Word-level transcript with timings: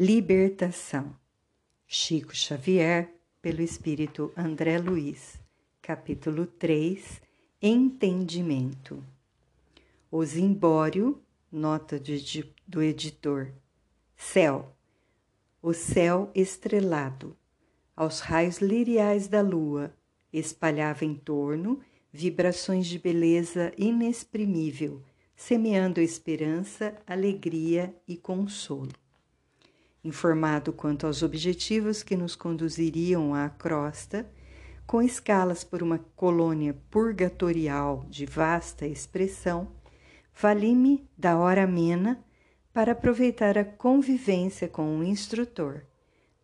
Libertação. 0.00 1.12
Chico 1.84 2.32
Xavier, 2.32 3.12
pelo 3.42 3.60
Espírito 3.60 4.32
André 4.36 4.78
Luiz. 4.78 5.40
Capítulo 5.82 6.46
3 6.46 7.20
Entendimento. 7.60 9.02
O 10.08 10.24
Zimbório, 10.24 11.20
nota 11.50 12.00
do 12.64 12.80
editor. 12.80 13.50
Céu. 14.14 14.72
O 15.60 15.74
céu 15.74 16.30
estrelado, 16.32 17.36
aos 17.96 18.20
raios 18.20 18.58
liriais 18.58 19.26
da 19.26 19.40
lua, 19.40 19.92
espalhava 20.32 21.04
em 21.04 21.16
torno 21.16 21.80
vibrações 22.12 22.86
de 22.86 23.00
beleza 23.00 23.72
inexprimível, 23.76 25.02
semeando 25.34 26.00
esperança, 26.00 26.96
alegria 27.04 27.92
e 28.06 28.16
consolo. 28.16 28.92
Informado 30.04 30.72
quanto 30.72 31.06
aos 31.06 31.22
objetivos 31.22 32.02
que 32.02 32.16
nos 32.16 32.36
conduziriam 32.36 33.34
à 33.34 33.48
crosta, 33.48 34.30
com 34.86 35.02
escalas 35.02 35.64
por 35.64 35.82
uma 35.82 35.98
colônia 36.16 36.74
purgatorial 36.90 38.06
de 38.08 38.24
vasta 38.24 38.86
expressão, 38.86 39.68
vali-me 40.34 41.06
da 41.16 41.36
hora 41.36 41.64
amena 41.64 42.24
para 42.72 42.92
aproveitar 42.92 43.58
a 43.58 43.64
convivência 43.64 44.68
com 44.68 44.98
o 44.98 45.02
instrutor, 45.02 45.84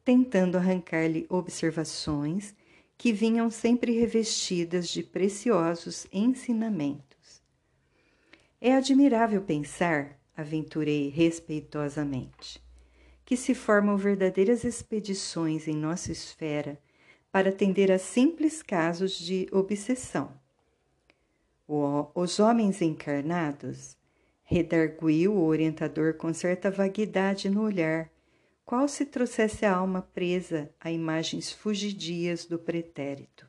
tentando 0.04 0.58
arrancar-lhe 0.58 1.26
observações 1.28 2.54
que 2.98 3.12
vinham 3.12 3.50
sempre 3.50 3.92
revestidas 3.98 4.88
de 4.88 5.02
preciosos 5.02 6.06
ensinamentos. 6.12 7.42
É 8.60 8.74
admirável 8.74 9.42
pensar, 9.42 10.18
aventurei 10.36 11.08
respeitosamente, 11.08 12.63
que 13.24 13.36
se 13.36 13.54
formam 13.54 13.96
verdadeiras 13.96 14.64
expedições 14.64 15.66
em 15.66 15.74
nossa 15.74 16.12
esfera 16.12 16.78
para 17.32 17.48
atender 17.48 17.90
a 17.90 17.98
simples 17.98 18.62
casos 18.62 19.18
de 19.18 19.48
obsessão. 19.50 20.32
O, 21.66 22.06
os 22.14 22.38
homens 22.38 22.82
encarnados, 22.82 23.96
redarguiu 24.44 25.34
o 25.34 25.46
orientador 25.46 26.14
com 26.14 26.32
certa 26.32 26.70
vaguidade 26.70 27.48
no 27.48 27.62
olhar, 27.62 28.10
qual 28.64 28.86
se 28.86 29.06
trouxesse 29.06 29.64
a 29.64 29.74
alma 29.74 30.02
presa 30.02 30.70
a 30.78 30.90
imagens 30.90 31.50
fugidias 31.50 32.44
do 32.44 32.58
pretérito. 32.58 33.48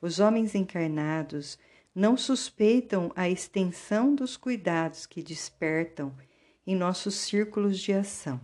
Os 0.00 0.18
homens 0.18 0.54
encarnados 0.54 1.58
não 1.94 2.16
suspeitam 2.16 3.12
a 3.14 3.28
extensão 3.28 4.14
dos 4.14 4.36
cuidados 4.36 5.06
que 5.06 5.22
despertam 5.22 6.12
em 6.66 6.74
nossos 6.74 7.14
círculos 7.14 7.78
de 7.78 7.92
ação. 7.92 8.40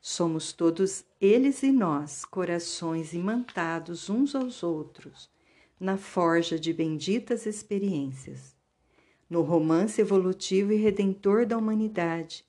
Somos 0.00 0.52
todos 0.52 1.04
eles 1.20 1.62
e 1.62 1.72
nós, 1.72 2.24
corações 2.24 3.12
imantados 3.12 4.08
uns 4.08 4.34
aos 4.34 4.62
outros, 4.62 5.28
na 5.78 5.96
forja 5.96 6.58
de 6.58 6.72
benditas 6.72 7.46
experiências. 7.46 8.56
No 9.28 9.42
romance 9.42 10.00
evolutivo 10.00 10.72
e 10.72 10.76
redentor 10.76 11.44
da 11.44 11.58
humanidade, 11.58 12.44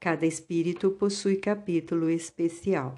cada 0.00 0.24
espírito 0.24 0.90
possui 0.90 1.36
capítulo 1.36 2.08
especial. 2.08 2.94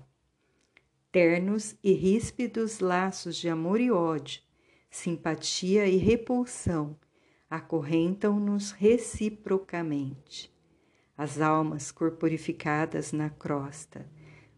Ternos 1.11 1.75
e 1.83 1.93
ríspidos 1.93 2.81
laços 2.81 3.37
de 3.37 3.49
amor 3.49 3.81
e 3.81 3.91
ódio, 3.91 4.43
simpatia 4.91 5.87
e 5.87 5.97
repulsão 5.97 6.97
acorrentam-nos 7.51 8.71
reciprocamente. 8.71 10.54
As 11.17 11.41
almas 11.41 11.93
corporificadas 11.93 13.13
na 13.13 13.31
crosta 13.31 14.05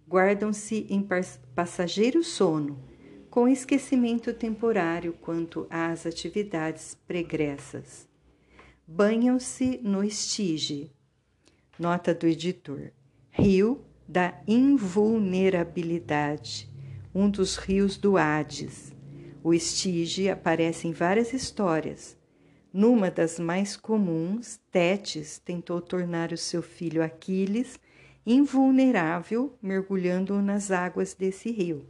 guardam-se 0.08 0.86
em 0.88 1.06
passageiro 1.54 2.22
sono, 2.22 2.78
com 3.28 3.46
esquecimento 3.48 4.32
temporário 4.32 5.12
quanto 5.12 5.66
às 5.68 6.06
atividades 6.06 6.96
pregressas. 7.06 8.08
Banham-se 8.86 9.80
no 9.82 10.04
estige. 10.04 10.90
Nota 11.78 12.14
do 12.14 12.26
editor: 12.26 12.90
Rio 13.30 13.84
da 14.08 14.40
invulnerabilidade, 14.46 16.70
um 17.14 17.28
dos 17.28 17.56
rios 17.56 17.98
do 17.98 18.16
Hades. 18.16 18.94
O 19.42 19.52
estige 19.52 20.30
aparece 20.30 20.88
em 20.88 20.92
várias 20.92 21.32
histórias, 21.32 22.16
numa 22.76 23.10
das 23.10 23.38
mais 23.38 23.74
comuns, 23.74 24.60
Tétis 24.70 25.38
tentou 25.38 25.80
tornar 25.80 26.30
o 26.30 26.36
seu 26.36 26.60
filho 26.60 27.02
Aquiles 27.02 27.80
invulnerável 28.26 29.56
mergulhando-o 29.62 30.42
nas 30.42 30.70
águas 30.70 31.14
desse 31.14 31.50
rio. 31.50 31.86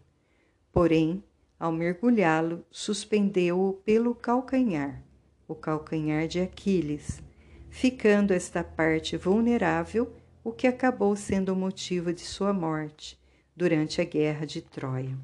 Porém, 0.70 1.24
ao 1.58 1.72
mergulhá-lo, 1.72 2.64
suspendeu-o 2.70 3.72
pelo 3.72 4.14
calcanhar, 4.14 5.02
o 5.48 5.56
calcanhar 5.56 6.28
de 6.28 6.38
Aquiles, 6.38 7.20
ficando 7.68 8.32
esta 8.32 8.62
parte 8.62 9.16
vulnerável, 9.16 10.14
o 10.44 10.52
que 10.52 10.68
acabou 10.68 11.16
sendo 11.16 11.52
o 11.52 11.56
motivo 11.56 12.12
de 12.12 12.20
sua 12.20 12.52
morte 12.52 13.18
durante 13.56 14.00
a 14.00 14.04
guerra 14.04 14.46
de 14.46 14.62
Troia. 14.62 15.18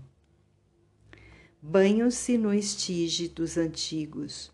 Banham-se 1.63 2.37
no 2.37 2.53
estige 2.53 3.29
dos 3.29 3.57
antigos, 3.57 4.51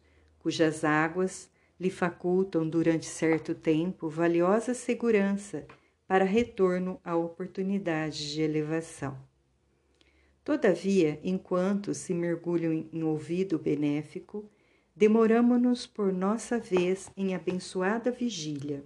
cujas 0.48 0.82
águas 0.82 1.50
lhe 1.78 1.90
facultam 1.90 2.66
durante 2.66 3.04
certo 3.04 3.54
tempo 3.54 4.08
valiosa 4.08 4.72
segurança 4.72 5.66
para 6.06 6.24
retorno 6.24 6.98
à 7.04 7.14
oportunidade 7.14 8.32
de 8.32 8.40
elevação. 8.40 9.18
Todavia, 10.42 11.20
enquanto 11.22 11.92
se 11.92 12.14
mergulham 12.14 12.72
em 12.90 13.02
ouvido 13.02 13.58
benéfico, 13.58 14.50
demoramo-nos 14.96 15.86
por 15.86 16.14
nossa 16.14 16.58
vez 16.58 17.10
em 17.14 17.34
abençoada 17.34 18.10
vigília. 18.10 18.82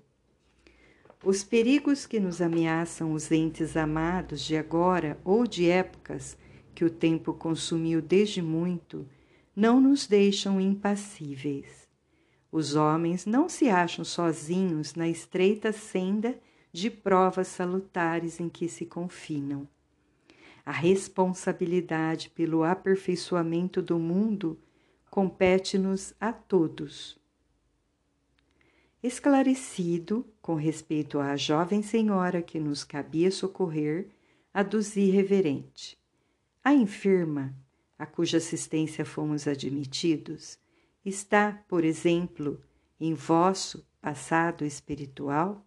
Os 1.24 1.44
perigos 1.44 2.06
que 2.06 2.18
nos 2.18 2.42
ameaçam 2.42 3.12
os 3.12 3.30
entes 3.30 3.76
amados 3.76 4.40
de 4.40 4.56
agora 4.56 5.16
ou 5.24 5.46
de 5.46 5.70
épocas 5.70 6.36
que 6.74 6.84
o 6.84 6.90
tempo 6.90 7.32
consumiu 7.32 8.02
desde 8.02 8.42
muito 8.42 9.06
não 9.54 9.80
nos 9.80 10.06
deixam 10.06 10.60
impassíveis. 10.60 11.88
Os 12.50 12.74
homens 12.74 13.24
não 13.26 13.48
se 13.48 13.68
acham 13.68 14.04
sozinhos 14.04 14.94
na 14.94 15.08
estreita 15.08 15.72
senda 15.72 16.38
de 16.72 16.90
provas 16.90 17.48
salutares 17.48 18.40
em 18.40 18.48
que 18.48 18.68
se 18.68 18.86
confinam. 18.86 19.68
A 20.64 20.72
responsabilidade 20.72 22.30
pelo 22.30 22.62
aperfeiçoamento 22.62 23.82
do 23.82 23.98
mundo 23.98 24.58
compete-nos 25.10 26.14
a 26.20 26.32
todos. 26.32 27.18
Esclarecido 29.02 30.24
com 30.40 30.54
respeito 30.54 31.18
à 31.18 31.36
jovem 31.36 31.82
senhora 31.82 32.40
que 32.40 32.60
nos 32.60 32.84
cabia 32.84 33.30
socorrer, 33.30 34.08
aduzi 34.54 35.10
reverente. 35.10 35.98
A 36.62 36.72
enferma 36.72 37.52
a 38.02 38.06
cuja 38.06 38.38
assistência 38.38 39.04
fomos 39.04 39.46
admitidos, 39.46 40.58
está, 41.04 41.62
por 41.68 41.84
exemplo, 41.84 42.60
em 42.98 43.14
vosso 43.14 43.86
passado 44.00 44.64
espiritual? 44.64 45.64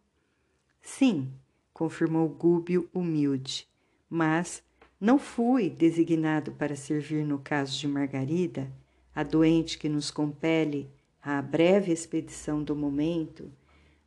Sim, 0.81 1.31
confirmou 1.71 2.27
Gúbio 2.27 2.89
humilde, 2.93 3.65
mas 4.09 4.61
não 4.99 5.17
fui 5.17 5.69
designado 5.69 6.51
para 6.51 6.75
servir 6.75 7.25
no 7.25 7.39
caso 7.39 7.79
de 7.79 7.87
Margarida, 7.87 8.69
a 9.15 9.23
doente 9.23 9.77
que 9.77 9.87
nos 9.87 10.11
compele 10.11 10.91
à 11.21 11.41
breve 11.41 11.93
expedição 11.93 12.61
do 12.61 12.75
momento, 12.75 13.49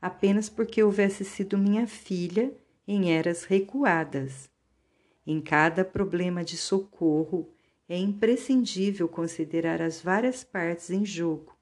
apenas 0.03 0.51
porque 0.51 0.83
houvesse 0.83 1.25
sido 1.25 1.57
minha 1.57 1.87
filha 1.87 2.53
em 2.87 3.11
eras 3.11 3.45
recuadas. 3.45 4.51
Em 5.27 5.41
cada 5.41 5.83
problema 5.83 6.45
de 6.45 6.59
socorro, 6.59 7.55
é 7.89 7.97
imprescindível 7.97 9.09
considerar 9.09 9.81
as 9.81 10.01
várias 10.01 10.45
partes 10.45 10.91
em 10.91 11.05
jogo. 11.05 11.57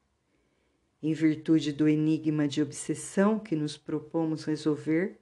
Em 1.02 1.12
virtude 1.12 1.72
do 1.72 1.88
enigma 1.88 2.48
de 2.48 2.60
obsessão 2.60 3.38
que 3.38 3.54
nos 3.54 3.76
propomos 3.76 4.44
resolver, 4.44 5.20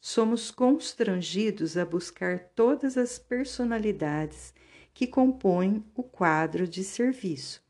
somos 0.00 0.50
constrangidos 0.50 1.76
a 1.76 1.84
buscar 1.84 2.38
todas 2.54 2.96
as 2.96 3.18
personalidades 3.18 4.54
que 4.94 5.06
compõem 5.06 5.84
o 5.94 6.02
quadro 6.02 6.66
de 6.66 6.82
serviço. 6.82 7.62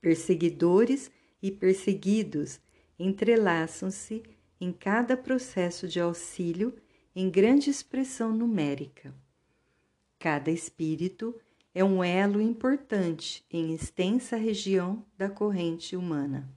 Perseguidores 0.00 1.10
e 1.42 1.50
perseguidos 1.50 2.60
entrelaçam-se 2.98 4.22
em 4.58 4.72
cada 4.72 5.16
processo 5.16 5.86
de 5.86 6.00
auxílio 6.00 6.74
em 7.14 7.28
grande 7.28 7.68
expressão 7.68 8.32
numérica. 8.32 9.14
Cada 10.26 10.50
espírito 10.50 11.36
é 11.72 11.84
um 11.84 12.02
elo 12.02 12.40
importante 12.40 13.44
em 13.48 13.72
extensa 13.72 14.36
região 14.36 15.06
da 15.16 15.30
corrente 15.30 15.94
humana. 15.94 16.52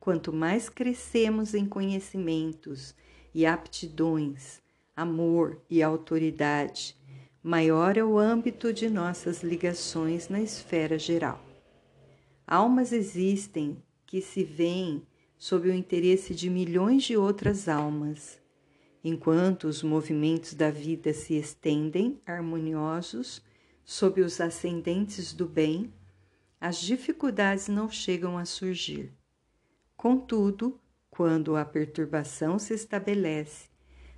Quanto 0.00 0.32
mais 0.32 0.68
crescemos 0.68 1.54
em 1.54 1.66
conhecimentos 1.66 2.92
e 3.32 3.46
aptidões, 3.46 4.60
amor 4.96 5.62
e 5.70 5.84
autoridade, 5.84 6.96
maior 7.40 7.96
é 7.96 8.02
o 8.02 8.18
âmbito 8.18 8.72
de 8.72 8.90
nossas 8.90 9.44
ligações 9.44 10.28
na 10.28 10.40
esfera 10.40 10.98
geral. 10.98 11.40
Almas 12.44 12.90
existem 12.90 13.80
que 14.04 14.20
se 14.20 14.42
veem 14.42 15.06
sob 15.38 15.68
o 15.68 15.72
interesse 15.72 16.34
de 16.34 16.50
milhões 16.50 17.04
de 17.04 17.16
outras 17.16 17.68
almas, 17.68 18.42
enquanto 19.04 19.64
os 19.64 19.82
movimentos 19.82 20.54
da 20.54 20.70
vida 20.70 21.12
se 21.12 21.34
estendem 21.34 22.18
harmoniosos 22.24 23.44
sob 23.84 24.22
os 24.22 24.40
ascendentes 24.40 25.34
do 25.34 25.46
bem, 25.46 25.92
as 26.58 26.80
dificuldades 26.80 27.68
não 27.68 27.90
chegam 27.90 28.38
a 28.38 28.46
surgir. 28.46 29.12
Contudo, 29.94 30.80
quando 31.10 31.54
a 31.54 31.64
perturbação 31.66 32.58
se 32.58 32.72
estabelece, 32.72 33.68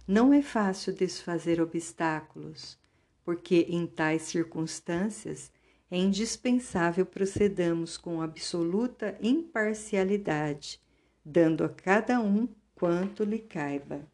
não 0.06 0.32
é 0.32 0.40
fácil 0.40 0.94
desfazer 0.94 1.60
obstáculos, 1.60 2.78
porque 3.24 3.66
em 3.68 3.88
tais 3.88 4.22
circunstâncias 4.22 5.50
é 5.90 5.98
indispensável 5.98 7.04
procedamos 7.04 7.96
com 7.96 8.22
absoluta 8.22 9.18
imparcialidade, 9.20 10.80
dando 11.24 11.64
a 11.64 11.68
cada 11.68 12.20
um 12.20 12.48
quanto 12.76 13.24
lhe 13.24 13.40
caiba. 13.40 14.06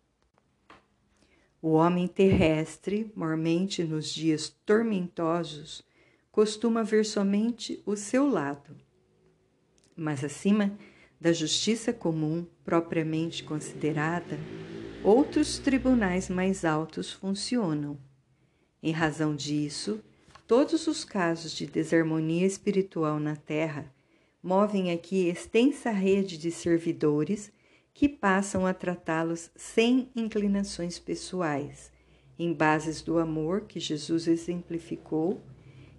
O 1.65 1.75
homem 1.75 2.09
terrestre, 2.09 3.13
mormente 3.15 3.85
nos 3.85 4.13
dias 4.13 4.53
tormentosos, 4.67 5.85
costuma 6.33 6.83
ver 6.83 7.07
somente 7.07 7.81
o 7.87 7.95
seu 7.95 8.29
lado. 8.29 8.77
Mas 9.95 10.25
acima 10.25 10.77
da 11.21 11.33
justiça 11.33 11.93
comum 11.93 12.45
propriamente 12.65 13.45
considerada, 13.45 14.37
outros 15.05 15.61
tribunais 15.61 16.29
mais 16.29 16.65
altos 16.65 17.13
funcionam. 17.13 17.97
Em 18.83 18.91
razão 18.91 19.37
disso, 19.37 20.03
todos 20.49 20.89
os 20.89 21.05
casos 21.05 21.53
de 21.53 21.65
desarmonia 21.65 22.45
espiritual 22.45 23.21
na 23.21 23.37
Terra 23.37 23.87
movem 24.43 24.91
aqui 24.91 25.29
extensa 25.29 25.93
rede 25.93 26.37
de 26.37 26.51
servidores 26.51 27.53
que 27.95 28.09
passam 28.09 28.67
a 28.67 28.73
tratá-los 28.73 29.51
sem 29.55 30.11
inclinações 30.17 30.99
pessoais, 30.99 31.93
em 32.39 32.53
bases 32.53 33.03
do 33.03 33.19
amor 33.19 33.63
que 33.63 33.79
Jesus 33.79 34.27
exemplificou, 34.27 35.43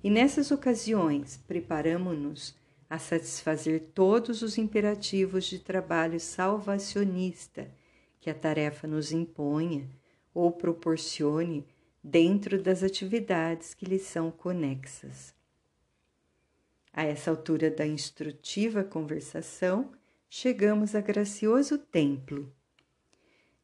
e 0.03 0.09
nessas 0.09 0.51
ocasiões 0.51 1.37
preparamos-nos 1.47 2.55
a 2.89 2.99
satisfazer 2.99 3.91
todos 3.93 4.41
os 4.41 4.57
imperativos 4.57 5.45
de 5.45 5.59
trabalho 5.59 6.19
salvacionista 6.19 7.71
que 8.19 8.29
a 8.29 8.33
tarefa 8.33 8.87
nos 8.87 9.11
imponha 9.11 9.89
ou 10.33 10.51
proporcione 10.51 11.65
dentro 12.03 12.61
das 12.61 12.83
atividades 12.83 13.73
que 13.73 13.85
lhe 13.85 13.97
são 13.97 14.29
conexas. 14.29 15.33
A 16.91 17.03
essa 17.03 17.31
altura 17.31 17.71
da 17.71 17.87
instrutiva 17.87 18.83
conversação, 18.83 19.91
chegamos 20.35 20.95
a 20.95 20.99
gracioso 20.99 21.77
templo. 21.77 22.51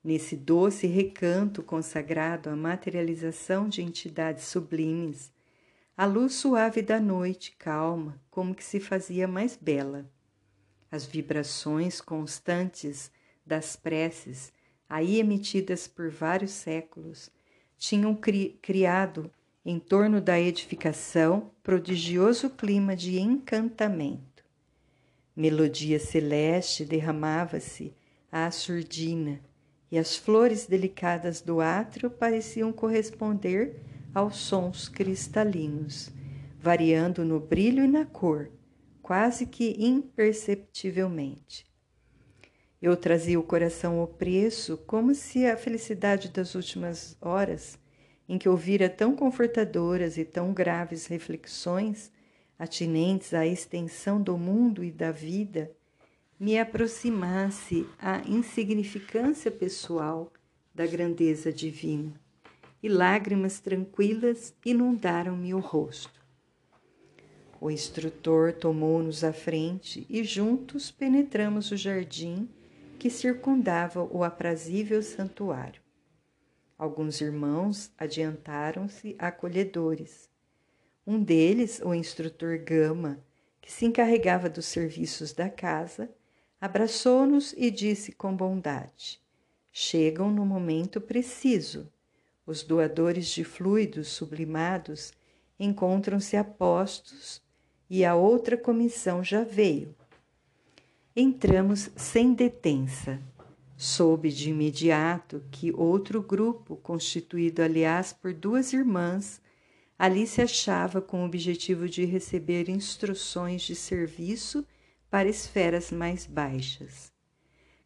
Nesse 0.03 0.35
doce 0.37 0.85
recanto 0.85 1.63
consagrado 1.63 2.47
à 2.47 2.55
materialização 2.55 3.67
de 3.67 3.81
entidades 3.81 4.43
sublimes, 4.43 5.33
a 5.97 6.05
luz 6.05 6.35
suave 6.35 6.83
da 6.83 6.99
noite, 6.99 7.55
calma, 7.57 8.21
como 8.29 8.53
que 8.53 8.63
se 8.63 8.79
fazia 8.79 9.27
mais 9.27 9.57
bela. 9.57 10.07
As 10.91 11.07
vibrações 11.07 11.99
constantes 11.99 13.11
das 13.43 13.75
preces, 13.75 14.53
aí 14.87 15.19
emitidas 15.19 15.87
por 15.87 16.11
vários 16.11 16.51
séculos, 16.51 17.31
tinham 17.79 18.13
cri 18.13 18.59
criado 18.61 19.31
em 19.65 19.79
torno 19.79 20.21
da 20.21 20.39
edificação 20.39 21.49
prodigioso 21.63 22.47
clima 22.47 22.95
de 22.95 23.19
encantamento. 23.19 24.28
Melodia 25.39 25.97
celeste 26.01 26.83
derramava-se 26.83 27.93
à 28.29 28.51
surdina, 28.51 29.39
e 29.89 29.97
as 29.97 30.17
flores 30.17 30.65
delicadas 30.65 31.39
do 31.39 31.61
átrio 31.61 32.09
pareciam 32.09 32.73
corresponder 32.73 33.79
aos 34.13 34.35
sons 34.35 34.89
cristalinos, 34.89 36.11
variando 36.59 37.23
no 37.23 37.39
brilho 37.39 37.85
e 37.85 37.87
na 37.87 38.05
cor, 38.05 38.51
quase 39.01 39.45
que 39.45 39.77
imperceptivelmente. 39.79 41.65
Eu 42.81 42.97
trazia 42.97 43.39
o 43.39 43.43
coração 43.43 44.03
opresso, 44.03 44.75
como 44.85 45.15
se 45.15 45.45
a 45.45 45.55
felicidade 45.55 46.27
das 46.27 46.53
últimas 46.53 47.15
horas, 47.21 47.79
em 48.27 48.37
que 48.37 48.49
ouvira 48.49 48.89
tão 48.89 49.15
confortadoras 49.15 50.17
e 50.17 50.25
tão 50.25 50.53
graves 50.53 51.05
reflexões, 51.05 52.11
atinentes 52.59 53.33
à 53.33 53.47
extensão 53.47 54.21
do 54.21 54.37
mundo 54.37 54.83
e 54.83 54.91
da 54.91 55.11
vida, 55.11 55.71
me 56.37 56.59
aproximasse 56.59 57.87
à 57.97 58.21
insignificância 58.27 59.49
pessoal 59.49 60.31
da 60.75 60.85
grandeza 60.85 61.51
divina, 61.51 62.13
e 62.83 62.87
lágrimas 62.87 63.59
tranquilas 63.59 64.53
inundaram-me 64.65 65.53
o 65.53 65.59
rosto. 65.59 66.19
O 67.61 67.69
instrutor 67.69 68.53
tomou-nos 68.53 69.23
à 69.23 69.33
frente 69.33 70.05
e 70.09 70.23
juntos 70.23 70.91
penetramos 70.91 71.71
o 71.71 71.77
jardim 71.77 72.47
que 72.97 73.09
circundava 73.09 74.03
o 74.03 74.23
aprazível 74.23 75.01
santuário. 75.01 75.81
Alguns 76.77 77.19
irmãos 77.19 77.91
adiantaram-se 77.97 79.13
acolhedores, 79.19 80.28
um 81.09 81.23
deles, 81.23 81.81
o 81.83 81.91
instrutor 81.91 82.59
Gama, 82.59 83.19
que 83.59 83.71
se 83.71 83.83
encarregava 83.83 84.47
dos 84.47 84.65
serviços 84.67 85.33
da 85.33 85.49
casa, 85.49 86.07
abraçou-nos 86.61 87.51
e 87.57 87.71
disse 87.71 88.11
com 88.11 88.35
bondade: 88.35 89.19
Chegam 89.71 90.29
no 90.29 90.45
momento 90.45 91.01
preciso. 91.01 91.91
Os 92.45 92.61
doadores 92.61 93.25
de 93.25 93.43
fluidos 93.43 94.09
sublimados 94.09 95.11
encontram-se 95.59 96.37
a 96.37 96.43
postos 96.43 97.41
e 97.89 98.05
a 98.05 98.13
outra 98.13 98.55
comissão 98.55 99.23
já 99.23 99.43
veio. 99.43 99.95
Entramos 101.15 101.89
sem 101.95 102.35
detença. 102.35 103.19
Soube 103.75 104.29
de 104.29 104.51
imediato 104.51 105.43
que 105.49 105.71
outro 105.71 106.21
grupo, 106.21 106.75
constituído 106.75 107.63
aliás 107.63 108.13
por 108.13 108.31
duas 108.31 108.73
irmãs, 108.73 109.41
Ali 109.99 110.25
se 110.25 110.41
achava 110.41 111.01
com 111.01 111.23
o 111.23 111.25
objetivo 111.25 111.89
de 111.89 112.05
receber 112.05 112.69
instruções 112.69 113.61
de 113.63 113.75
serviço 113.75 114.65
para 115.09 115.27
esferas 115.27 115.91
mais 115.91 116.25
baixas. 116.25 117.11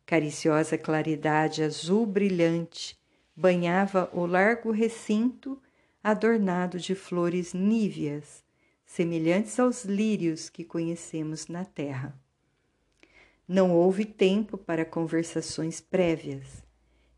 Cariciosa 0.06 0.78
claridade 0.78 1.64
azul 1.64 2.06
brilhante 2.06 2.96
banhava 3.36 4.12
o 4.14 4.28
largo 4.28 4.70
recinto 4.70 5.60
adornado 6.04 6.78
de 6.78 6.94
flores 6.94 7.52
níveas, 7.52 8.44
semelhantes 8.86 9.60
aos 9.60 9.84
lírios 9.84 10.50
que 10.52 10.64
conhecemos 10.64 11.48
na 11.48 11.66
terra. 11.66 12.16
Não 13.48 13.72
houve 13.72 14.06
tempo 14.06 14.56
para 14.56 14.86
conversações 14.86 15.82
prévias. 15.82 16.64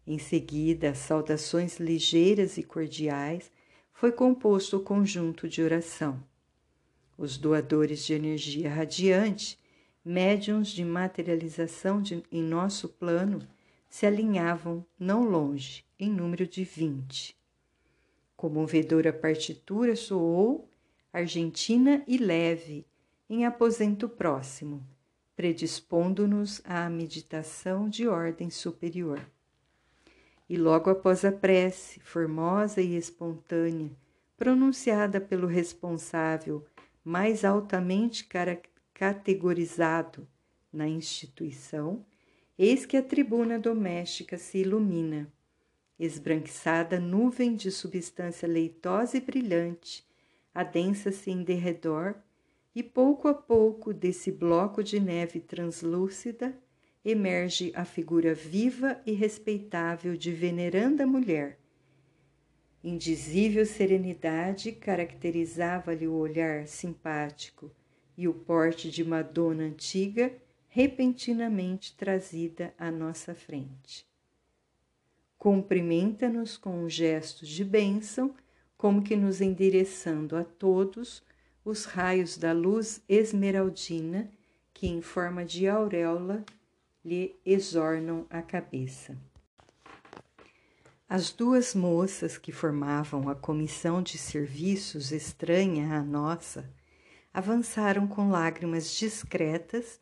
Em 0.08 0.18
seguida, 0.18 0.96
saudações 0.96 1.82
ligeiras 1.82 2.58
e 2.58 2.64
cordiais 2.64 3.52
foi 3.96 4.12
composto 4.12 4.76
o 4.76 4.82
conjunto 4.82 5.48
de 5.48 5.62
oração. 5.62 6.22
Os 7.18 7.38
doadores 7.38 8.06
de 8.06 8.14
energia 8.14 8.70
radiante, 8.70 9.58
médiums 10.04 10.68
de 10.68 10.84
materialização 10.84 12.02
de, 12.02 12.22
em 12.30 12.44
nosso 12.44 12.90
plano, 12.90 13.40
se 13.90 14.06
alinhavam 14.06 14.86
não 15.00 15.24
longe, 15.24 15.86
em 15.98 16.12
número 16.12 16.46
de 16.46 16.66
vinte. 16.66 17.38
Comovedora 18.36 19.14
partitura 19.14 19.96
soou, 19.96 20.70
argentina 21.14 22.04
e 22.06 22.18
leve, 22.18 22.86
em 23.30 23.46
aposento 23.46 24.10
próximo, 24.10 24.86
predispondo-nos 25.38 26.62
à 26.66 26.90
meditação 26.90 27.88
de 27.88 28.10
ordem 28.10 28.50
superior. 28.50 29.26
E 30.48 30.58
logo 30.58 30.90
após 30.90 31.26
a 31.26 31.32
prece, 31.32 32.00
formosa 32.00 32.82
e 32.82 32.96
espontânea, 32.96 33.92
pronunciada 34.38 35.20
pelo 35.20 35.48
responsável 35.48 36.64
mais 37.04 37.44
altamente 37.44 38.28
categorizado 38.94 40.28
na 40.72 40.88
instituição, 40.88 42.06
eis 42.58 42.86
que 42.86 42.98
a 42.98 43.04
tribuna 43.04 43.58
doméstica 43.60 44.38
se 44.38 44.60
ilumina. 44.60 45.32
Esbranquiçada 46.00 47.00
nuvem 47.00 47.56
de 47.56 47.72
substância 47.72 48.48
leitosa 48.48 49.18
e 49.18 49.22
brilhante, 49.22 50.06
adensa-se 50.54 51.32
em 51.32 51.44
derredor, 51.44 52.16
e 52.76 52.84
pouco 52.84 53.30
a 53.30 53.34
pouco 53.34 53.94
desse 53.94 54.30
bloco 54.30 54.84
de 54.84 55.00
neve 55.00 55.40
translúcida 55.40 56.54
emerge 57.06 57.72
a 57.76 57.86
figura 57.86 58.34
viva 58.34 59.00
e 59.06 59.14
respeitável 59.14 60.18
de 60.18 60.32
veneranda 60.32 61.06
mulher, 61.06 61.60
Indizível 62.88 63.66
serenidade 63.66 64.72
caracterizava-lhe 64.72 66.08
o 66.08 66.14
olhar 66.14 66.68
simpático 66.68 67.72
e 68.16 68.28
o 68.28 68.34
porte 68.36 68.92
de 68.92 69.02
uma 69.02 69.24
dona 69.24 69.64
antiga 69.64 70.32
repentinamente 70.68 71.98
trazida 71.98 72.76
à 72.78 72.92
nossa 72.92 73.34
frente. 73.34 74.06
Cumprimenta-nos 75.36 76.58
com 76.58 76.84
um 76.84 76.88
gesto 76.88 77.44
de 77.44 77.66
bênção, 77.66 78.36
como 78.78 79.02
que 79.02 79.16
nos 79.16 79.42
endereçando 79.42 80.38
a 80.38 80.44
todos 80.44 81.24
os 81.66 81.86
raios 81.86 82.38
da 82.38 82.52
luz 82.52 83.02
esmeraldina 83.10 84.30
que, 84.72 84.86
em 84.86 85.02
forma 85.02 85.44
de 85.44 85.68
auréola, 85.68 86.46
lhe 87.06 87.40
exornam 87.46 88.26
a 88.32 88.42
cabeça. 88.42 89.16
As 91.08 91.32
duas 91.32 91.76
moças 91.76 92.36
que 92.36 92.52
formavam 92.52 93.30
a 93.30 93.36
comissão 93.36 94.02
de 94.02 94.18
serviços 94.18 95.12
estranha 95.12 95.94
à 95.94 96.02
nossa 96.02 96.68
avançaram 97.32 98.08
com 98.08 98.30
lágrimas 98.32 98.92
discretas 98.92 100.00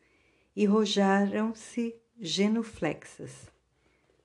e 0.56 0.66
rojaram-se 0.66 1.94
genuflexas. 2.18 3.52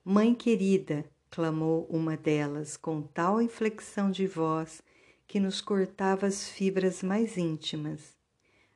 Mãe 0.05 0.33
querida, 0.33 1.05
clamou 1.29 1.85
uma 1.91 2.17
delas 2.17 2.77
com 2.77 3.03
tal 3.03 3.43
inflexão 3.43 4.09
de 4.09 4.27
voz 4.27 4.81
que 5.27 5.41
nos 5.41 5.61
cortava 5.61 6.29
as 6.29 6.49
fibras 6.49 7.03
mais 7.03 7.37
íntimas. 7.37 8.17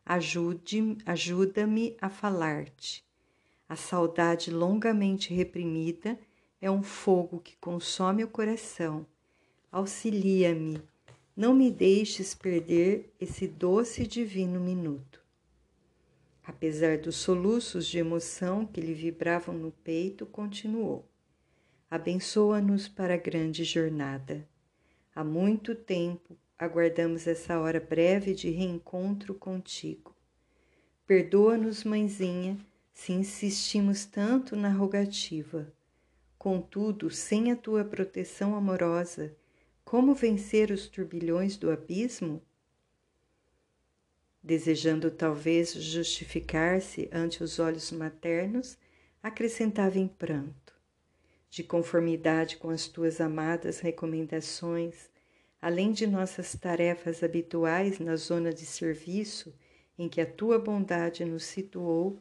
Ajude, 0.05 0.99
ajuda-me 1.07 1.97
a 2.01 2.11
falar-te. 2.11 3.12
A 3.73 3.77
saudade 3.77 4.51
longamente 4.51 5.33
reprimida 5.33 6.19
é 6.61 6.71
um 6.71 6.83
fogo 6.83 7.41
que 7.41 7.57
consome 7.57 8.23
o 8.23 8.29
coração. 8.29 9.07
Auxilia-me, 9.71 10.79
não 11.35 11.55
me 11.55 11.71
deixes 11.71 12.35
perder 12.35 13.11
esse 13.19 13.49
doce 13.49 14.03
e 14.03 14.07
divino 14.07 14.61
minuto. 14.61 15.25
Apesar 16.45 16.99
dos 16.99 17.17
soluços 17.17 17.87
de 17.87 17.97
emoção 17.97 18.67
que 18.67 18.79
lhe 18.79 18.93
vibravam 18.93 19.55
no 19.55 19.71
peito, 19.71 20.27
continuou: 20.27 21.09
Abençoa-nos 21.91 22.89
para 22.89 23.15
a 23.15 23.17
grande 23.17 23.65
jornada. 23.65 24.47
Há 25.15 25.25
muito 25.25 25.75
tempo 25.75 26.37
aguardamos 26.59 27.27
essa 27.27 27.59
hora 27.59 27.81
breve 27.81 28.35
de 28.35 28.51
reencontro 28.51 29.33
contigo. 29.33 30.15
Perdoa-nos, 31.07 31.85
mãezinha, 31.85 32.59
se 32.93 33.13
insistimos 33.13 34.05
tanto 34.05 34.55
na 34.55 34.71
rogativa. 34.71 35.73
Contudo, 36.39 37.11
sem 37.11 37.53
a 37.53 37.57
tua 37.57 37.85
proteção 37.85 38.55
amorosa, 38.55 39.35
como 39.85 40.15
vencer 40.15 40.71
os 40.71 40.87
turbilhões 40.87 41.57
do 41.57 41.71
abismo? 41.71 42.43
Desejando 44.43 45.11
talvez 45.11 45.73
justificar-se 45.73 47.09
ante 47.13 47.45
os 47.45 47.59
olhos 47.59 47.93
maternos, 47.93 48.77
acrescentava 49.23 49.99
em 49.99 50.09
pranto: 50.09 50.75
De 51.49 51.63
conformidade 51.63 52.57
com 52.57 52.71
as 52.71 52.89
tuas 52.89 53.21
amadas 53.21 53.79
recomendações, 53.79 55.11
além 55.61 55.93
de 55.93 56.07
nossas 56.09 56.57
tarefas 56.57 57.23
habituais 57.23 58.01
na 58.01 58.17
zona 58.17 58.53
de 58.53 58.67
serviço 58.67 59.55
em 59.97 60.09
que 60.09 60.21
a 60.21 60.27
tua 60.27 60.59
bondade 60.59 61.25
nos 61.25 61.45
situou, 61.45 62.21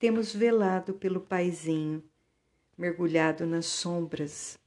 temos 0.00 0.34
velado 0.34 0.94
pelo 0.94 1.20
paizinho, 1.20 2.02
mergulhado 2.76 3.46
nas 3.46 3.66
sombras. 3.66 4.58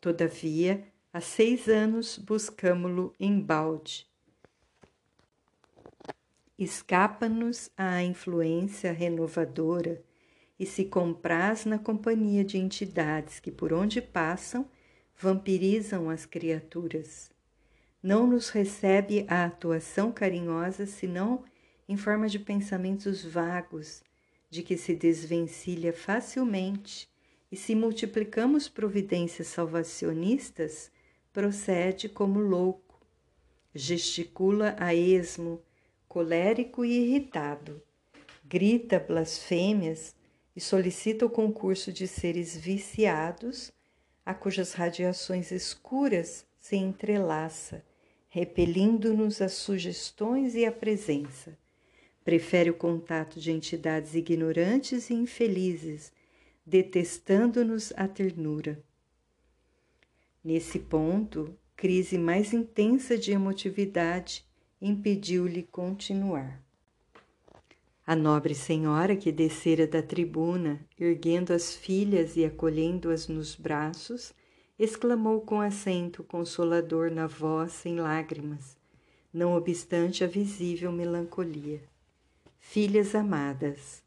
Todavia, 0.00 0.84
há 1.12 1.20
seis 1.20 1.68
anos 1.68 2.18
buscamo-lo 2.18 3.14
em 3.20 3.38
balde. 3.38 4.08
Escapa-nos 6.58 7.70
à 7.76 8.02
influência 8.02 8.90
renovadora 8.90 10.02
e 10.58 10.66
se 10.66 10.84
compraz 10.84 11.64
na 11.64 11.78
companhia 11.78 12.44
de 12.44 12.58
entidades 12.58 13.38
que, 13.38 13.52
por 13.52 13.72
onde 13.72 14.02
passam, 14.02 14.68
vampirizam 15.16 16.10
as 16.10 16.26
criaturas 16.26 17.32
não 18.04 18.26
nos 18.26 18.50
recebe 18.50 19.24
a 19.26 19.46
atuação 19.46 20.12
carinhosa 20.12 20.84
senão 20.84 21.42
em 21.88 21.96
forma 21.96 22.28
de 22.28 22.38
pensamentos 22.38 23.24
vagos, 23.24 24.02
de 24.54 24.62
que 24.62 24.76
se 24.76 24.94
desvencilha 24.94 25.92
facilmente, 25.92 27.08
e 27.50 27.56
se 27.56 27.74
multiplicamos 27.74 28.68
providências 28.68 29.48
salvacionistas, 29.48 30.92
procede 31.32 32.08
como 32.08 32.38
louco, 32.38 33.00
gesticula 33.74 34.76
a 34.78 34.94
esmo, 34.94 35.60
colérico 36.06 36.84
e 36.84 36.92
irritado, 36.92 37.82
grita 38.44 39.00
blasfêmias 39.00 40.14
e 40.54 40.60
solicita 40.60 41.26
o 41.26 41.30
concurso 41.30 41.92
de 41.92 42.06
seres 42.06 42.56
viciados, 42.56 43.72
a 44.24 44.32
cujas 44.32 44.72
radiações 44.72 45.50
escuras 45.50 46.46
se 46.60 46.76
entrelaça 46.76 47.84
repelindo-nos 48.34 49.40
as 49.40 49.52
sugestões 49.52 50.56
e 50.56 50.66
a 50.66 50.72
presença. 50.72 51.56
Prefere 52.24 52.70
o 52.70 52.74
contato 52.74 53.38
de 53.38 53.52
entidades 53.52 54.14
ignorantes 54.14 55.10
e 55.10 55.14
infelizes, 55.14 56.10
detestando-nos 56.64 57.92
a 57.96 58.08
ternura. 58.08 58.82
Nesse 60.42 60.78
ponto, 60.78 61.54
crise 61.76 62.16
mais 62.16 62.54
intensa 62.54 63.18
de 63.18 63.32
emotividade 63.32 64.42
impediu-lhe 64.80 65.62
continuar. 65.64 66.62
A 68.06 68.14
nobre 68.14 68.54
senhora 68.54 69.16
que 69.16 69.32
descera 69.32 69.86
da 69.86 70.02
tribuna, 70.02 70.80
erguendo 70.98 71.52
as 71.52 71.74
filhas 71.74 72.36
e 72.36 72.44
acolhendo-as 72.44 73.28
nos 73.28 73.54
braços, 73.54 74.34
exclamou 74.78 75.40
com 75.40 75.60
acento 75.60 76.22
consolador 76.24 77.10
na 77.10 77.26
voz 77.26 77.72
sem 77.72 77.96
lágrimas, 77.96 78.76
não 79.32 79.54
obstante 79.54 80.24
a 80.24 80.26
visível 80.26 80.92
melancolia. 80.92 81.80
Filhas 82.66 83.14
amadas, 83.14 84.02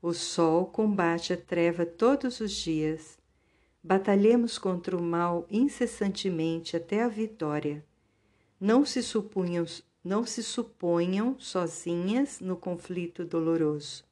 o 0.00 0.14
sol 0.14 0.64
combate 0.64 1.34
a 1.34 1.36
treva 1.36 1.84
todos 1.84 2.40
os 2.40 2.50
dias. 2.50 3.18
Batalhemos 3.82 4.56
contra 4.56 4.96
o 4.96 5.02
mal 5.02 5.46
incessantemente 5.50 6.78
até 6.78 7.02
a 7.02 7.08
vitória. 7.08 7.84
Não 8.58 8.86
se 8.86 9.02
supunham, 9.02 9.66
não 10.02 10.24
se 10.24 10.42
suponham 10.42 11.38
sozinhas 11.38 12.40
no 12.40 12.56
conflito 12.56 13.22
doloroso. 13.22 14.02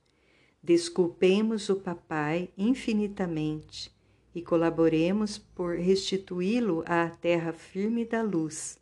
Desculpemos 0.62 1.70
o 1.70 1.76
papai 1.76 2.50
infinitamente 2.58 3.90
e 4.34 4.42
colaboremos 4.42 5.38
por 5.38 5.76
restituí-lo 5.76 6.84
à 6.84 7.08
terra 7.08 7.54
firme 7.54 8.04
da 8.04 8.20
luz. 8.20 8.78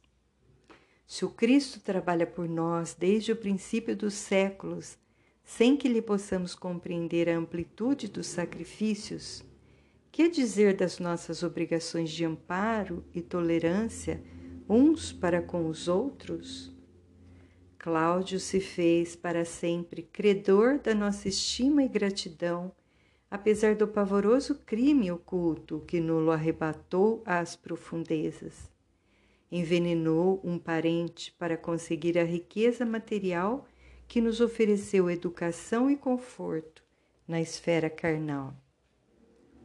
Se 1.06 1.24
o 1.24 1.30
Cristo 1.30 1.78
trabalha 1.78 2.26
por 2.26 2.48
nós 2.48 2.96
desde 2.98 3.30
o 3.30 3.36
princípio 3.36 3.94
dos 3.94 4.14
séculos, 4.14 4.98
sem 5.44 5.76
que 5.76 5.88
lhe 5.88 6.00
possamos 6.00 6.54
compreender 6.54 7.28
a 7.28 7.36
amplitude 7.36 8.08
dos 8.08 8.26
sacrifícios, 8.26 9.44
que 10.10 10.28
dizer 10.28 10.76
das 10.76 10.98
nossas 10.98 11.42
obrigações 11.42 12.10
de 12.10 12.24
amparo 12.24 13.04
e 13.14 13.20
tolerância 13.20 14.22
uns 14.68 15.12
para 15.12 15.42
com 15.42 15.66
os 15.66 15.88
outros? 15.88 16.70
Cláudio 17.78 18.38
se 18.38 18.60
fez 18.60 19.16
para 19.16 19.44
sempre 19.44 20.02
credor 20.02 20.78
da 20.78 20.94
nossa 20.94 21.28
estima 21.28 21.82
e 21.82 21.88
gratidão 21.88 22.72
apesar 23.32 23.74
do 23.74 23.88
pavoroso 23.88 24.56
crime 24.56 25.10
oculto 25.10 25.82
que 25.86 25.98
nulo 25.98 26.30
arrebatou 26.30 27.22
às 27.24 27.56
profundezas. 27.56 28.70
Envenenou 29.50 30.38
um 30.44 30.58
parente 30.58 31.32
para 31.38 31.56
conseguir 31.56 32.18
a 32.18 32.24
riqueza 32.24 32.84
material 32.84 33.66
que 34.12 34.20
nos 34.20 34.42
ofereceu 34.42 35.08
educação 35.08 35.90
e 35.90 35.96
conforto 35.96 36.84
na 37.26 37.40
esfera 37.40 37.88
carnal. 37.88 38.54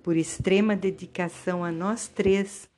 Por 0.01 0.15
extrema 0.15 0.73
dedicação 0.73 1.65
a 1.65 1.69
nós 1.69 2.07
três, 2.07 2.69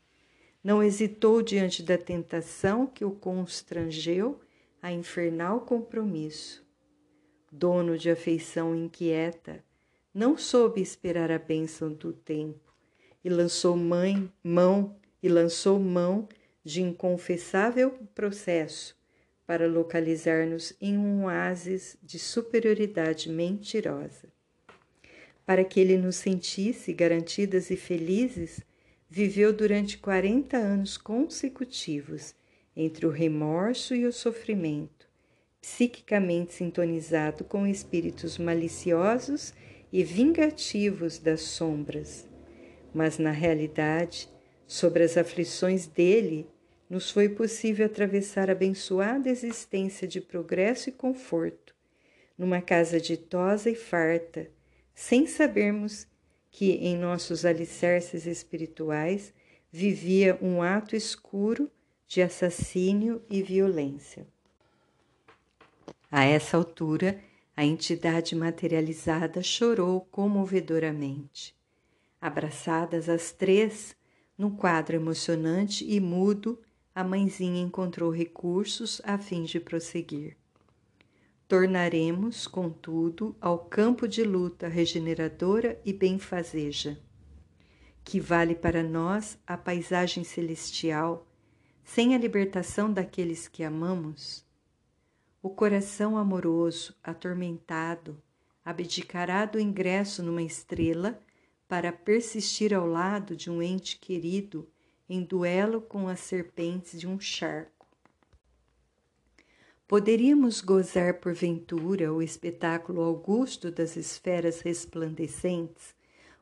não 0.64 0.82
hesitou 0.82 1.44
diante 1.44 1.84
da 1.84 1.96
tentação 1.96 2.88
que 2.88 3.06
o 3.06 3.12
constrangeu 3.12 4.42
a 4.82 4.92
infernal 4.92 5.62
compromisso. 5.62 6.66
Dono 7.52 8.00
de 8.00 8.10
afeição 8.10 8.76
inquieta, 8.76 9.64
não 10.12 10.40
soube 10.40 10.82
esperar 10.82 11.30
a 11.30 11.38
bênção 11.38 11.94
do 11.94 12.12
tempo 12.12 12.74
e 13.24 13.30
lançou 13.30 13.78
mãe, 13.78 14.28
mão 14.44 14.96
e 15.22 15.30
lançou 15.30 15.80
mão 15.80 16.28
de 16.64 16.82
inconfessável 16.82 17.92
processo 18.16 18.99
para 19.50 19.66
localizar-nos 19.66 20.76
em 20.80 20.96
um 20.96 21.24
oásis 21.24 21.98
de 22.04 22.20
superioridade 22.20 23.32
mentirosa. 23.32 24.28
Para 25.44 25.64
que 25.64 25.80
ele 25.80 25.98
nos 25.98 26.18
sentisse 26.18 26.94
garantidas 26.94 27.72
e 27.72 27.76
felizes, 27.76 28.62
viveu 29.10 29.52
durante 29.52 29.98
40 29.98 30.56
anos 30.56 30.98
consecutivos 31.00 32.36
entre 32.76 33.08
o 33.08 33.10
remorso 33.10 33.96
e 33.96 34.06
o 34.06 34.14
sofrimento, 34.14 35.10
psiquicamente 35.60 36.54
sintonizado 36.54 37.44
com 37.44 37.66
espíritos 37.66 38.38
maliciosos 38.38 39.52
e 39.92 40.04
vingativos 40.04 41.18
das 41.18 41.42
sombras. 41.42 42.28
Mas, 42.94 43.18
na 43.18 43.32
realidade, 43.32 44.30
sobre 44.68 45.02
as 45.02 45.18
aflições 45.18 45.88
dele, 45.88 46.48
nos 46.90 47.12
foi 47.12 47.30
possível 47.30 47.86
atravessar 47.86 48.50
a 48.50 48.54
abençoada 48.54 49.30
existência 49.30 50.08
de 50.08 50.20
progresso 50.20 50.90
e 50.90 50.92
conforto, 50.92 51.76
numa 52.38 52.62
casa 52.62 53.00
ditosa 53.00 53.70
e 53.70 53.76
farta, 53.76 54.50
sem 54.96 55.28
sabermos 55.28 56.08
que 56.50 56.72
em 56.72 56.98
nossos 56.98 57.46
alicerces 57.46 58.26
espirituais 58.26 59.34
vivia 59.72 60.38
um 60.42 60.64
ato 60.64 60.96
escuro 60.96 61.70
de 62.08 62.24
assassínio 62.24 63.22
e 63.30 63.44
violência. 63.44 64.26
A 66.12 66.26
essa 66.26 66.58
altura, 66.58 67.22
a 67.56 67.64
entidade 67.64 68.36
materializada 68.36 69.44
chorou 69.44 70.02
comovedoramente. 70.10 71.56
Abraçadas 72.20 73.08
as 73.08 73.32
três, 73.32 73.96
num 74.36 74.50
quadro 74.50 74.96
emocionante 74.96 75.86
e 75.88 76.00
mudo, 76.00 76.58
a 77.00 77.04
mãezinha 77.06 77.62
encontrou 77.62 78.12
recursos 78.12 79.02
a 79.06 79.18
fim 79.18 79.44
de 79.44 79.58
prosseguir. 79.58 80.36
Tornaremos, 81.48 82.46
contudo, 82.46 83.34
ao 83.40 83.58
campo 83.58 84.06
de 84.06 84.22
luta 84.22 84.68
regeneradora 84.68 85.80
e 85.86 85.94
benfazeja, 85.94 87.00
que 88.04 88.20
vale 88.20 88.54
para 88.54 88.84
nós 88.84 89.38
a 89.48 89.56
paisagem 89.56 90.26
celestial, 90.26 91.26
sem 91.86 92.14
a 92.14 92.18
libertação 92.18 92.92
daqueles 92.92 93.48
que 93.48 93.64
amamos. 93.64 94.46
O 95.42 95.50
coração 95.50 96.18
amoroso, 96.18 96.94
atormentado, 97.02 98.22
abdicará 98.62 99.46
do 99.46 99.58
ingresso 99.58 100.22
numa 100.22 100.44
estrela 100.44 101.18
para 101.66 101.94
persistir 101.94 102.74
ao 102.74 102.86
lado 102.86 103.38
de 103.38 103.50
um 103.50 103.62
ente 103.62 103.98
querido 103.98 104.70
em 105.10 105.24
duelo 105.24 105.82
com 105.82 106.08
as 106.08 106.20
serpentes 106.20 107.00
de 107.00 107.08
um 107.08 107.20
charco. 107.20 107.88
Poderíamos 109.88 110.62
gozar 110.62 111.16
porventura 111.16 112.14
o 112.14 112.22
espetáculo 112.22 113.02
augusto 113.02 113.72
das 113.72 113.98
esferas 113.98 114.62
resplandecentes, 114.62 115.96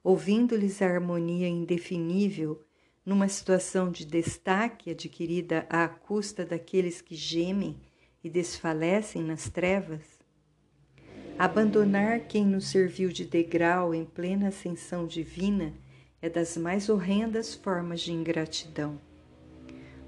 ouvindo-lhes 0.03 0.81
a 0.81 0.87
harmonia 0.87 1.47
indefinível 1.47 2.61
numa 3.05 3.29
situação 3.29 3.89
de 3.89 4.05
destaque 4.05 4.91
adquirida 4.91 5.65
à 5.69 5.87
custa 5.87 6.45
daqueles 6.45 6.99
que 6.99 7.15
gemem 7.15 7.77
e 8.21 8.29
desfalecem 8.29 9.23
nas 9.23 9.49
trevas? 9.49 10.03
Abandonar 11.39 12.27
quem 12.27 12.45
nos 12.45 12.67
serviu 12.67 13.09
de 13.09 13.23
degrau 13.23 13.95
em 13.95 14.03
plena 14.03 14.49
ascensão 14.49 15.07
divina 15.07 15.73
é 16.21 16.29
das 16.29 16.57
mais 16.57 16.89
horrendas 16.89 17.53
formas 17.53 18.01
de 18.01 18.11
ingratidão. 18.11 18.99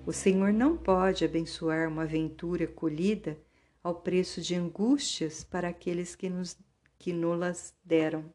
O 0.05 0.11
Senhor 0.11 0.51
não 0.51 0.75
pode 0.75 1.23
abençoar 1.23 1.87
uma 1.87 2.03
aventura 2.03 2.65
colhida 2.65 3.37
ao 3.83 3.95
preço 3.95 4.41
de 4.41 4.55
angústias 4.55 5.43
para 5.43 5.67
aqueles 5.69 6.15
que 6.15 6.29
nos 6.29 6.57
que 6.97 7.13
nolas 7.13 7.73
deram. 7.83 8.25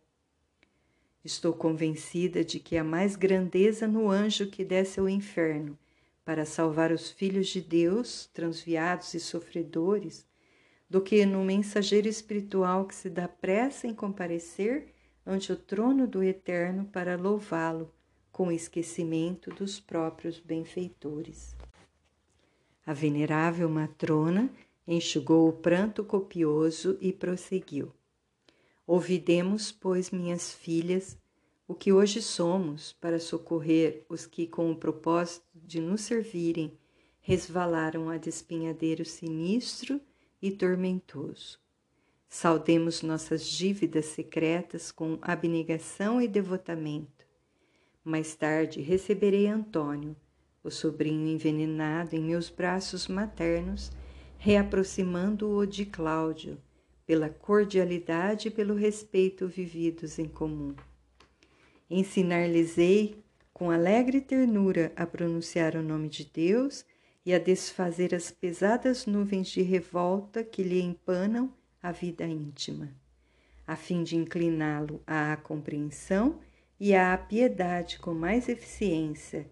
Estou 1.24 1.52
convencida 1.52 2.44
de 2.44 2.58
que 2.58 2.76
há 2.76 2.84
mais 2.84 3.16
grandeza 3.16 3.86
no 3.86 4.10
anjo 4.10 4.50
que 4.50 4.64
desce 4.64 5.00
ao 5.00 5.08
inferno 5.08 5.78
para 6.24 6.46
salvar 6.46 6.90
os 6.90 7.10
filhos 7.10 7.48
de 7.48 7.60
Deus, 7.60 8.30
transviados 8.32 9.12
e 9.12 9.20
sofredores, 9.20 10.26
do 10.88 11.02
que 11.02 11.26
no 11.26 11.44
mensageiro 11.44 12.08
espiritual 12.08 12.86
que 12.86 12.94
se 12.94 13.10
dá 13.10 13.28
pressa 13.28 13.86
em 13.86 13.94
comparecer 13.94 14.93
ante 15.26 15.52
o 15.52 15.56
trono 15.56 16.06
do 16.06 16.22
Eterno 16.22 16.84
para 16.84 17.16
louvá-lo 17.16 17.90
com 18.30 18.50
esquecimento 18.50 19.50
dos 19.50 19.78
próprios 19.78 20.40
benfeitores. 20.40 21.56
A 22.84 22.92
venerável 22.92 23.68
matrona 23.68 24.50
enxugou 24.86 25.48
o 25.48 25.52
pranto 25.52 26.04
copioso 26.04 26.98
e 27.00 27.12
prosseguiu. 27.12 27.92
Ouvidemos, 28.86 29.72
pois, 29.72 30.10
minhas 30.10 30.52
filhas, 30.52 31.16
o 31.66 31.74
que 31.74 31.92
hoje 31.92 32.20
somos 32.20 32.92
para 32.92 33.18
socorrer 33.18 34.04
os 34.08 34.26
que, 34.26 34.46
com 34.46 34.70
o 34.70 34.76
propósito 34.76 35.46
de 35.54 35.80
nos 35.80 36.02
servirem, 36.02 36.76
resvalaram 37.20 38.10
a 38.10 38.18
despinhadeiro 38.18 39.04
sinistro 39.04 39.98
e 40.42 40.50
tormentoso. 40.50 41.63
Saudemos 42.28 43.02
nossas 43.02 43.46
dívidas 43.46 44.06
secretas 44.06 44.90
com 44.90 45.18
abnegação 45.22 46.20
e 46.20 46.26
devotamento. 46.26 47.24
Mais 48.04 48.34
tarde 48.34 48.80
receberei 48.80 49.46
Antônio, 49.46 50.16
o 50.62 50.70
sobrinho 50.70 51.28
envenenado, 51.28 52.16
em 52.16 52.22
meus 52.22 52.50
braços 52.50 53.08
maternos, 53.08 53.90
reaproximando-o 54.36 55.64
de 55.66 55.86
Cláudio, 55.86 56.58
pela 57.06 57.28
cordialidade 57.28 58.48
e 58.48 58.50
pelo 58.50 58.74
respeito 58.74 59.46
vividos 59.46 60.18
em 60.18 60.26
comum. 60.26 60.74
Ensinar-lhes-ei 61.88 63.22
com 63.52 63.70
alegre 63.70 64.20
ternura 64.20 64.92
a 64.96 65.06
pronunciar 65.06 65.76
o 65.76 65.82
nome 65.82 66.08
de 66.08 66.24
Deus 66.24 66.84
e 67.24 67.32
a 67.32 67.38
desfazer 67.38 68.14
as 68.14 68.30
pesadas 68.30 69.06
nuvens 69.06 69.48
de 69.48 69.62
revolta 69.62 70.42
que 70.42 70.62
lhe 70.62 70.80
empanam 70.80 71.52
a 71.84 71.92
vida 71.92 72.24
íntima, 72.24 72.88
a 73.66 73.76
fim 73.76 74.02
de 74.02 74.16
incliná-lo 74.16 75.02
à 75.06 75.36
compreensão 75.36 76.40
e 76.80 76.94
à 76.94 77.16
piedade 77.18 77.98
com 77.98 78.14
mais 78.14 78.48
eficiência 78.48 79.46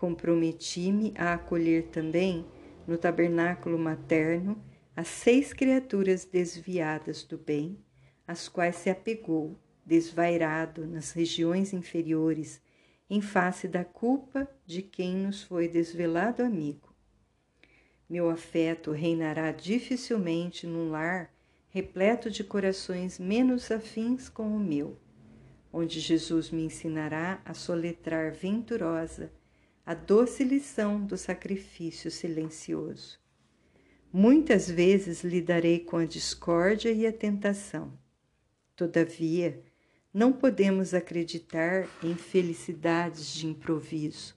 comprometi-me 0.00 1.12
a 1.14 1.34
acolher 1.34 1.88
também, 1.88 2.46
no 2.86 2.96
tabernáculo 2.96 3.78
materno, 3.78 4.58
as 4.96 5.08
seis 5.08 5.52
criaturas 5.52 6.24
desviadas 6.24 7.22
do 7.22 7.36
bem, 7.36 7.78
às 8.26 8.48
quais 8.48 8.76
se 8.76 8.88
apegou, 8.88 9.60
desvairado 9.84 10.86
nas 10.86 11.12
regiões 11.12 11.74
inferiores, 11.74 12.62
em 13.10 13.20
face 13.20 13.68
da 13.68 13.84
culpa 13.84 14.48
de 14.64 14.80
quem 14.80 15.16
nos 15.16 15.42
foi 15.42 15.68
desvelado 15.68 16.42
amigo. 16.42 16.94
Meu 18.08 18.30
afeto 18.30 18.92
reinará 18.92 19.52
dificilmente 19.52 20.66
num 20.66 20.90
lar 20.90 21.30
repleto 21.70 22.28
de 22.28 22.42
corações 22.42 23.18
menos 23.18 23.70
afins 23.70 24.28
com 24.28 24.54
o 24.54 24.58
meu, 24.58 24.98
onde 25.72 26.00
Jesus 26.00 26.50
me 26.50 26.64
ensinará 26.64 27.40
a 27.44 27.54
soletrar 27.54 28.32
venturosa 28.32 29.32
a 29.86 29.94
doce 29.94 30.44
lição 30.44 31.04
do 31.04 31.16
sacrifício 31.16 32.10
silencioso. 32.10 33.18
Muitas 34.12 34.68
vezes 34.68 35.22
lidarei 35.22 35.78
com 35.80 35.96
a 35.96 36.04
discórdia 36.04 36.90
e 36.90 37.06
a 37.06 37.12
tentação. 37.12 37.92
Todavia, 38.74 39.62
não 40.12 40.32
podemos 40.32 40.92
acreditar 40.92 41.88
em 42.02 42.16
felicidades 42.16 43.32
de 43.32 43.46
improviso. 43.46 44.36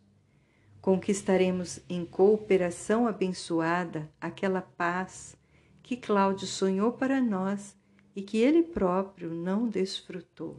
Conquistaremos 0.80 1.80
em 1.89 2.06
cooperação 2.06 3.08
abençoada 3.08 4.08
aquela 4.22 4.62
paz 4.62 5.36
que 5.84 5.98
Cláudio 5.98 6.48
sonhou 6.48 6.93
para 6.93 7.22
nós 7.22 7.76
e 8.15 8.22
que 8.22 8.38
ele 8.38 8.63
próprio 8.63 9.30
não 9.30 9.67
desfrutou. 9.67 10.58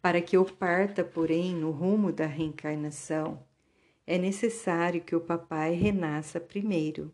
Para 0.00 0.22
que 0.22 0.36
eu 0.36 0.44
parta, 0.44 1.02
porém, 1.02 1.54
no 1.54 1.70
rumo 1.70 2.12
da 2.12 2.26
reencarnação, 2.26 3.42
é 4.06 4.16
necessário 4.16 5.00
que 5.00 5.16
o 5.16 5.20
papai 5.20 5.74
renasça 5.74 6.38
primeiro. 6.38 7.12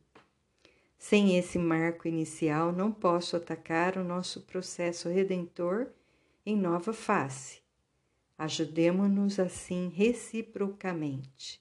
Sem 0.98 1.38
esse 1.38 1.58
marco 1.58 2.06
inicial, 2.06 2.72
não 2.72 2.92
posso 2.92 3.36
atacar 3.36 3.96
o 3.96 4.04
nosso 4.04 4.42
processo 4.42 5.08
redentor 5.08 5.86
em 6.44 6.56
nova 6.56 6.92
face. 6.92 7.62
Ajudemo-nos 8.36 9.38
assim 9.38 9.90
reciprocamente. 9.94 11.60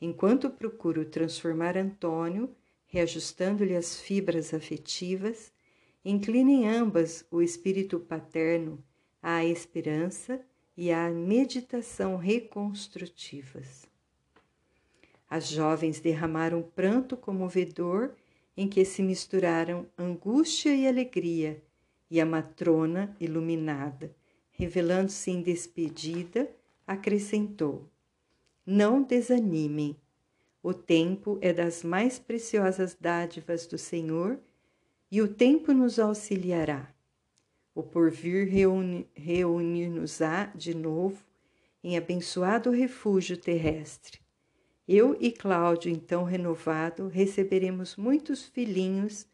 Enquanto 0.00 0.50
procuro 0.50 1.04
transformar 1.06 1.76
Antônio, 1.76 2.54
reajustando-lhe 2.96 3.76
as 3.76 4.00
fibras 4.00 4.54
afetivas, 4.54 5.52
inclinem 6.02 6.66
ambas 6.66 7.26
o 7.30 7.42
espírito 7.42 8.00
paterno 8.00 8.82
à 9.22 9.44
esperança 9.44 10.40
e 10.74 10.90
à 10.90 11.10
meditação 11.10 12.16
reconstrutivas. 12.16 13.84
As 15.28 15.46
jovens 15.46 16.00
derramaram 16.00 16.62
pranto 16.62 17.18
comovedor 17.18 18.14
em 18.56 18.66
que 18.66 18.82
se 18.82 19.02
misturaram 19.02 19.86
angústia 19.98 20.74
e 20.74 20.88
alegria, 20.88 21.62
e 22.10 22.18
a 22.18 22.24
matrona, 22.24 23.14
iluminada, 23.20 24.16
revelando-se 24.52 25.30
em 25.30 25.42
despedida, 25.42 26.50
acrescentou: 26.86 27.90
Não 28.64 29.02
desanimem. 29.02 29.94
O 30.68 30.74
tempo 30.74 31.38
é 31.40 31.52
das 31.52 31.84
mais 31.84 32.18
preciosas 32.18 32.96
dádivas 33.00 33.68
do 33.68 33.78
Senhor 33.78 34.36
e 35.08 35.22
o 35.22 35.28
tempo 35.32 35.72
nos 35.72 35.96
auxiliará. 35.96 36.92
O 37.72 37.84
porvir 37.84 38.48
reunir-nos-á 39.14 40.46
de 40.56 40.74
novo 40.74 41.22
em 41.84 41.96
abençoado 41.96 42.72
refúgio 42.72 43.36
terrestre. 43.36 44.18
Eu 44.88 45.16
e 45.20 45.30
Cláudio, 45.30 45.88
então 45.88 46.24
renovado, 46.24 47.06
receberemos 47.06 47.94
muitos 47.94 48.42
filhinhos 48.42 49.24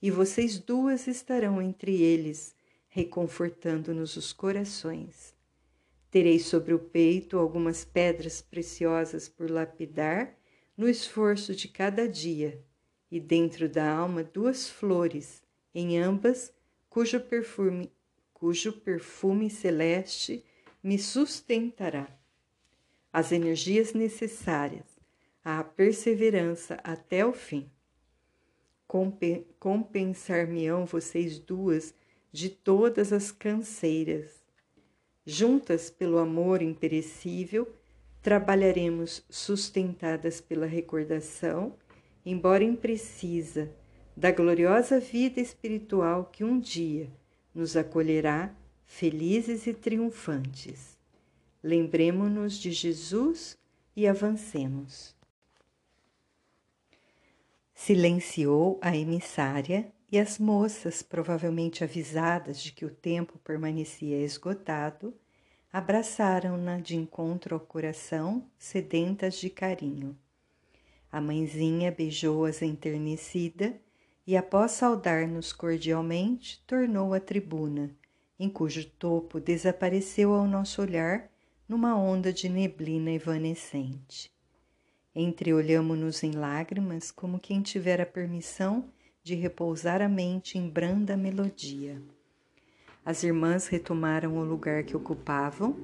e 0.00 0.10
vocês 0.10 0.58
duas 0.58 1.06
estarão 1.06 1.60
entre 1.60 2.00
eles, 2.00 2.56
reconfortando-nos 2.88 4.16
os 4.16 4.32
corações. 4.32 5.34
Terei 6.10 6.38
sobre 6.38 6.72
o 6.72 6.78
peito 6.78 7.38
algumas 7.38 7.84
pedras 7.84 8.40
preciosas 8.40 9.28
por 9.28 9.50
lapidar 9.50 10.37
no 10.78 10.88
esforço 10.88 11.56
de 11.56 11.66
cada 11.66 12.08
dia, 12.08 12.64
e 13.10 13.18
dentro 13.18 13.68
da 13.68 13.90
alma 13.90 14.22
duas 14.22 14.70
flores, 14.70 15.42
em 15.74 15.98
ambas 15.98 16.52
cujo 16.88 17.18
perfume, 17.18 17.90
cujo 18.32 18.72
perfume 18.72 19.50
celeste 19.50 20.44
me 20.80 20.96
sustentará. 20.96 22.08
As 23.12 23.32
energias 23.32 23.92
necessárias 23.92 24.86
à 25.44 25.64
perseverança 25.64 26.78
até 26.84 27.26
o 27.26 27.32
fim. 27.32 27.68
Compensar-me-ão 29.58 30.86
vocês 30.86 31.38
duas 31.38 31.92
de 32.30 32.48
todas 32.50 33.12
as 33.12 33.32
canseiras. 33.32 34.44
Juntas 35.26 35.90
pelo 35.90 36.18
amor 36.18 36.62
imperecível, 36.62 37.66
trabalharemos 38.22 39.24
sustentadas 39.28 40.40
pela 40.40 40.66
recordação, 40.66 41.74
embora 42.24 42.64
imprecisa, 42.64 43.70
da 44.16 44.32
gloriosa 44.32 44.98
vida 44.98 45.40
espiritual 45.40 46.24
que 46.24 46.42
um 46.42 46.58
dia 46.58 47.08
nos 47.54 47.76
acolherá 47.76 48.52
felizes 48.84 49.66
e 49.66 49.72
triunfantes. 49.72 50.98
Lembremos-nos 51.62 52.58
de 52.58 52.72
Jesus 52.72 53.56
e 53.94 54.08
avancemos. 54.08 55.14
Silenciou 57.74 58.78
a 58.82 58.96
emissária 58.96 59.92
e 60.10 60.18
as 60.18 60.38
moças, 60.38 61.02
provavelmente 61.02 61.84
avisadas 61.84 62.60
de 62.60 62.72
que 62.72 62.84
o 62.84 62.90
tempo 62.90 63.38
permanecia 63.38 64.20
esgotado, 64.20 65.14
abraçaram-na 65.72 66.78
de 66.78 66.96
encontro 66.96 67.54
ao 67.54 67.60
coração, 67.60 68.44
sedentas 68.58 69.34
de 69.34 69.50
carinho. 69.50 70.16
A 71.10 71.20
mãezinha 71.20 71.90
beijou-as 71.90 72.62
enternecida 72.62 73.74
e, 74.26 74.36
após 74.36 74.72
saudar-nos 74.72 75.52
cordialmente, 75.52 76.62
tornou 76.66 77.14
à 77.14 77.20
tribuna, 77.20 77.90
em 78.38 78.48
cujo 78.48 78.84
topo 78.84 79.40
desapareceu 79.40 80.32
ao 80.34 80.46
nosso 80.46 80.82
olhar 80.82 81.30
numa 81.68 81.96
onda 81.96 82.32
de 82.32 82.48
neblina 82.48 83.10
evanescente. 83.10 84.30
Entreolhamo-nos 85.14 86.22
em 86.22 86.32
lágrimas, 86.32 87.10
como 87.10 87.38
quem 87.38 87.60
tivera 87.60 88.06
permissão 88.06 88.90
de 89.22 89.34
repousar 89.34 90.00
a 90.00 90.08
mente 90.08 90.56
em 90.56 90.68
branda 90.68 91.16
melodia. 91.16 92.00
As 93.08 93.24
irmãs 93.24 93.66
retomaram 93.68 94.36
o 94.36 94.44
lugar 94.44 94.84
que 94.84 94.94
ocupavam 94.94 95.74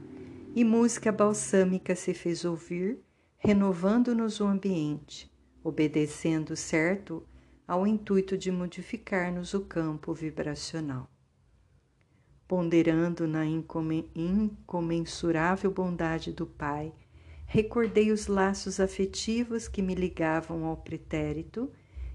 e 0.54 0.62
música 0.62 1.10
balsâmica 1.10 1.96
se 1.96 2.12
fez 2.12 2.44
ouvir, 2.44 2.98
renovando-nos 3.38 4.40
o 4.40 4.44
ambiente, 4.44 5.32
obedecendo 5.62 6.54
certo 6.54 7.26
ao 7.66 7.86
intuito 7.86 8.36
de 8.36 8.52
modificar-nos 8.52 9.54
o 9.54 9.62
campo 9.62 10.12
vibracional. 10.12 11.08
Ponderando 12.46 13.26
na 13.26 13.46
incomensurável 13.46 15.70
bondade 15.70 16.30
do 16.30 16.46
Pai, 16.46 16.92
recordei 17.46 18.12
os 18.12 18.26
laços 18.26 18.78
afetivos 18.78 19.66
que 19.66 19.80
me 19.80 19.94
ligavam 19.94 20.66
ao 20.66 20.76
pretérito 20.76 21.72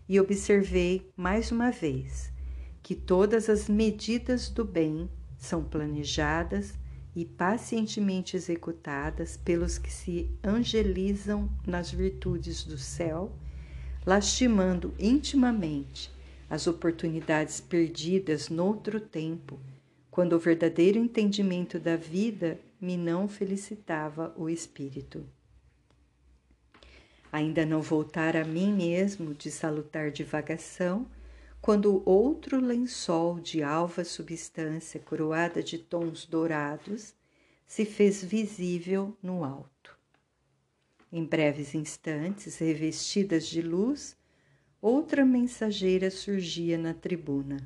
e 0.08 0.20
observei 0.20 1.12
mais 1.18 1.52
uma 1.52 1.72
vez 1.72 2.32
que 2.82 2.96
todas 2.96 3.50
as 3.50 3.68
medidas 3.68 4.50
do 4.50 4.64
bem 4.64 5.10
são 5.38 5.64
planejadas 5.64 6.74
e 7.16 7.26
pacientemente 7.26 8.36
executadas 8.36 9.38
pelos 9.38 9.78
que 9.78 9.92
se 9.92 10.30
angelizam 10.44 11.50
nas 11.66 11.92
virtudes 11.92 12.64
do 12.64 12.78
céu, 12.78 13.32
lastimando 14.06 14.94
intimamente 15.00 16.12
as 16.50 16.66
oportunidades 16.68 17.60
perdidas 17.60 18.50
noutro 18.50 19.00
tempo, 19.00 19.60
quando 20.10 20.34
o 20.34 20.40
verdadeiro 20.40 20.98
entendimento 20.98 21.80
da 21.80 21.96
vida 21.96 22.60
me 22.82 22.98
não 22.98 23.28
felicitava 23.28 24.34
o 24.36 24.50
espírito. 24.50 25.26
Ainda 27.32 27.66
não 27.66 27.82
voltara 27.82 28.42
a 28.42 28.46
mim 28.46 28.74
mesmo 28.74 29.36
de 29.36 29.52
salutar 29.52 30.10
divagação, 30.10 31.06
quando 31.62 32.02
outro 32.06 32.60
lençol 32.60 33.40
de 33.40 33.62
alva 33.62 34.04
substância 34.04 35.00
coroada 35.00 35.62
de 35.62 35.78
tons 35.78 36.26
dourados 36.26 37.14
se 37.68 37.86
fez 37.86 38.24
visível 38.24 39.16
no 39.22 39.44
alto. 39.44 39.98
Em 41.12 41.24
breves 41.26 41.76
instantes, 41.76 42.58
revestidas 42.58 43.48
de 43.48 43.62
luz, 43.62 44.16
outra 44.82 45.26
mensageira 45.26 46.10
surgia 46.10 46.78
na 46.78 46.94
tribuna. 46.94 47.58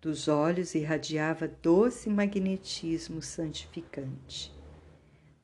Dos 0.00 0.28
olhos 0.28 0.74
irradiava 0.74 1.48
doce 1.48 2.10
magnetismo 2.10 3.22
santificante. 3.22 4.54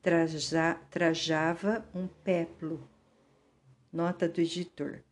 Traja, 0.01 0.75
trajava 0.89 1.85
um 1.95 2.07
péplo 2.07 2.87
Nota 3.93 4.27
do 4.27 4.41
editor: 4.41 5.03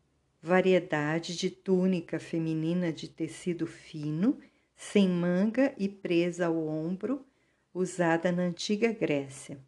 variedade 0.42 1.36
de 1.36 1.52
túnica 1.52 2.20
feminina 2.20 2.92
de 2.92 3.08
tecido 3.08 3.68
fino, 3.68 4.40
sem 4.76 5.08
manga 5.08 5.74
e 5.78 5.88
presa 5.88 6.48
ao 6.48 6.68
ombro, 6.68 7.24
usada 7.74 8.32
na 8.32 8.44
antiga 8.44 8.92
Grécia. 8.92 9.60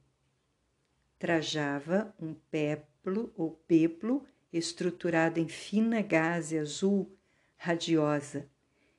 Trajava 1.20 2.14
um 2.20 2.34
peplo 2.34 3.32
ou 3.38 3.52
peplo 3.68 4.26
estruturado 4.52 5.40
em 5.40 5.48
fina 5.48 6.02
gaze 6.02 6.58
azul 6.58 7.16
radiosa 7.56 8.50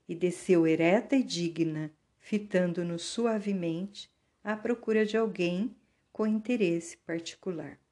e 0.09 0.15
desceu 0.15 0.67
ereta 0.67 1.17
e 1.17 1.23
digna, 1.23 1.93
fitando-nos 2.19 3.03
suavemente 3.03 4.11
à 4.43 4.57
procura 4.57 5.05
de 5.05 5.17
alguém 5.17 5.77
com 6.13 6.27
interesse 6.27 6.97
particular. 6.99 7.84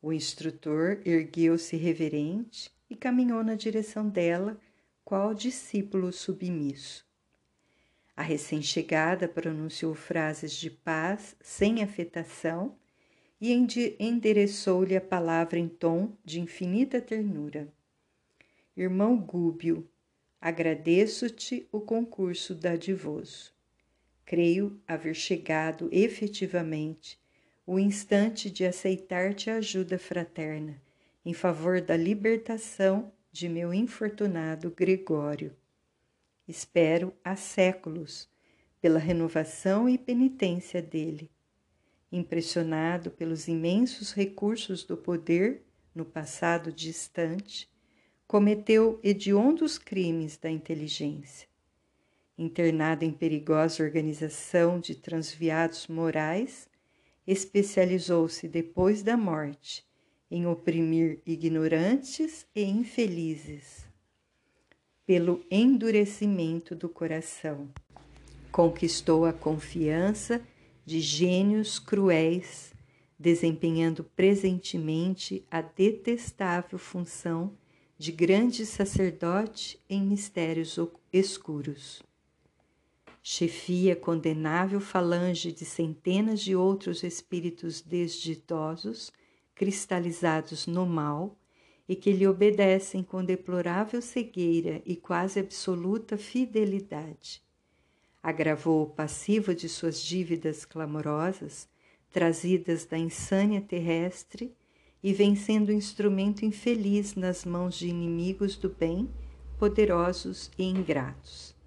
O 0.00 0.12
instrutor 0.12 1.00
ergueu-se 1.04 1.76
reverente 1.76 2.70
e 2.88 2.94
caminhou 2.94 3.42
na 3.42 3.56
direção 3.56 4.08
dela, 4.08 4.58
qual 5.04 5.34
discípulo 5.34 6.12
submisso. 6.12 7.04
A 8.16 8.22
recém-chegada 8.22 9.26
pronunciou 9.26 9.94
frases 9.94 10.52
de 10.52 10.70
paz 10.70 11.34
sem 11.40 11.82
afetação 11.82 12.76
e 13.40 13.52
endereçou-lhe 13.98 14.96
a 14.96 15.00
palavra 15.00 15.58
em 15.58 15.68
tom 15.68 16.16
de 16.24 16.40
infinita 16.40 17.00
ternura. 17.00 17.72
Irmão 18.76 19.16
Gúbio, 19.16 19.88
agradeço-te 20.40 21.68
o 21.72 21.80
concurso 21.80 22.54
dadivoso. 22.54 23.52
Creio 24.24 24.80
haver 24.86 25.14
chegado 25.14 25.88
efetivamente 25.90 27.18
o 27.70 27.78
instante 27.78 28.50
de 28.50 28.64
aceitar-te 28.64 29.50
ajuda 29.50 29.98
fraterna 29.98 30.80
em 31.22 31.34
favor 31.34 31.82
da 31.82 31.94
libertação 31.98 33.12
de 33.30 33.46
meu 33.46 33.74
infortunado 33.74 34.70
Gregório. 34.70 35.54
Espero 36.48 37.12
há 37.22 37.36
séculos 37.36 38.26
pela 38.80 38.98
renovação 38.98 39.86
e 39.86 39.98
penitência 39.98 40.80
dele. 40.80 41.30
Impressionado 42.10 43.10
pelos 43.10 43.48
imensos 43.48 44.14
recursos 44.14 44.82
do 44.82 44.96
poder 44.96 45.60
no 45.94 46.06
passado 46.06 46.72
distante, 46.72 47.70
cometeu 48.26 48.98
hediondos 49.04 49.76
crimes 49.76 50.38
da 50.38 50.50
inteligência. 50.50 51.46
Internado 52.38 53.04
em 53.04 53.12
perigosa 53.12 53.84
organização 53.84 54.80
de 54.80 54.94
transviados 54.94 55.86
morais, 55.86 56.66
especializou-se 57.28 58.48
depois 58.48 59.02
da 59.02 59.14
morte 59.14 59.84
em 60.30 60.46
oprimir 60.46 61.20
ignorantes 61.26 62.46
e 62.54 62.64
infelizes. 62.64 63.86
Pelo 65.06 65.44
endurecimento 65.50 66.74
do 66.74 66.88
coração, 66.88 67.68
conquistou 68.50 69.26
a 69.26 69.32
confiança 69.32 70.40
de 70.86 71.00
gênios 71.00 71.78
cruéis, 71.78 72.72
desempenhando 73.18 74.04
presentemente 74.04 75.44
a 75.50 75.60
detestável 75.60 76.78
função 76.78 77.52
de 77.98 78.10
grande 78.10 78.64
sacerdote 78.64 79.78
em 79.88 80.02
mistérios 80.02 80.78
escuros. 81.12 82.07
Chefia 83.30 83.94
condenável 83.94 84.80
falange 84.80 85.52
de 85.52 85.62
centenas 85.62 86.40
de 86.40 86.56
outros 86.56 87.02
espíritos 87.02 87.82
desditosos, 87.82 89.12
cristalizados 89.54 90.66
no 90.66 90.86
mal, 90.86 91.38
e 91.86 91.94
que 91.94 92.10
lhe 92.10 92.26
obedecem 92.26 93.02
com 93.02 93.22
deplorável 93.22 94.00
cegueira 94.00 94.80
e 94.82 94.96
quase 94.96 95.38
absoluta 95.38 96.16
fidelidade. 96.16 97.42
Agravou 98.22 98.84
o 98.84 98.90
passivo 98.90 99.54
de 99.54 99.68
suas 99.68 100.02
dívidas 100.02 100.64
clamorosas, 100.64 101.68
trazidas 102.10 102.86
da 102.86 102.96
insânia 102.96 103.60
terrestre, 103.60 104.56
e 105.02 105.12
vem 105.12 105.36
sendo 105.36 105.70
instrumento 105.70 106.46
infeliz 106.46 107.14
nas 107.14 107.44
mãos 107.44 107.74
de 107.74 107.88
inimigos 107.88 108.56
do 108.56 108.70
bem, 108.70 109.06
poderosos 109.58 110.50
e 110.56 110.64
ingratos. 110.64 111.57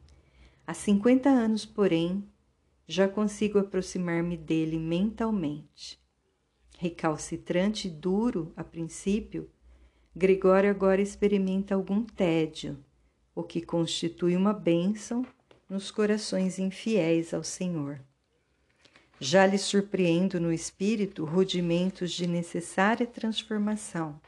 Há 0.65 0.73
cinquenta 0.73 1.29
anos, 1.29 1.65
porém, 1.65 2.23
já 2.87 3.07
consigo 3.07 3.57
aproximar-me 3.57 4.37
dele 4.37 4.77
mentalmente. 4.77 5.99
Recalcitrante 6.77 7.87
e 7.87 7.91
duro 7.91 8.51
a 8.55 8.63
princípio, 8.63 9.49
Gregório 10.15 10.69
agora 10.69 11.01
experimenta 11.01 11.73
algum 11.73 12.03
tédio, 12.03 12.83
o 13.33 13.43
que 13.43 13.61
constitui 13.61 14.35
uma 14.35 14.51
bênção 14.53 15.25
nos 15.69 15.89
corações 15.89 16.59
infiéis 16.59 17.33
ao 17.33 17.45
Senhor. 17.45 18.01
Já 19.19 19.45
lhe 19.45 19.57
surpreendo 19.57 20.39
no 20.39 20.51
espírito 20.51 21.23
rudimentos 21.23 22.11
de 22.11 22.27
necessária 22.27 23.07
transformação. 23.07 24.19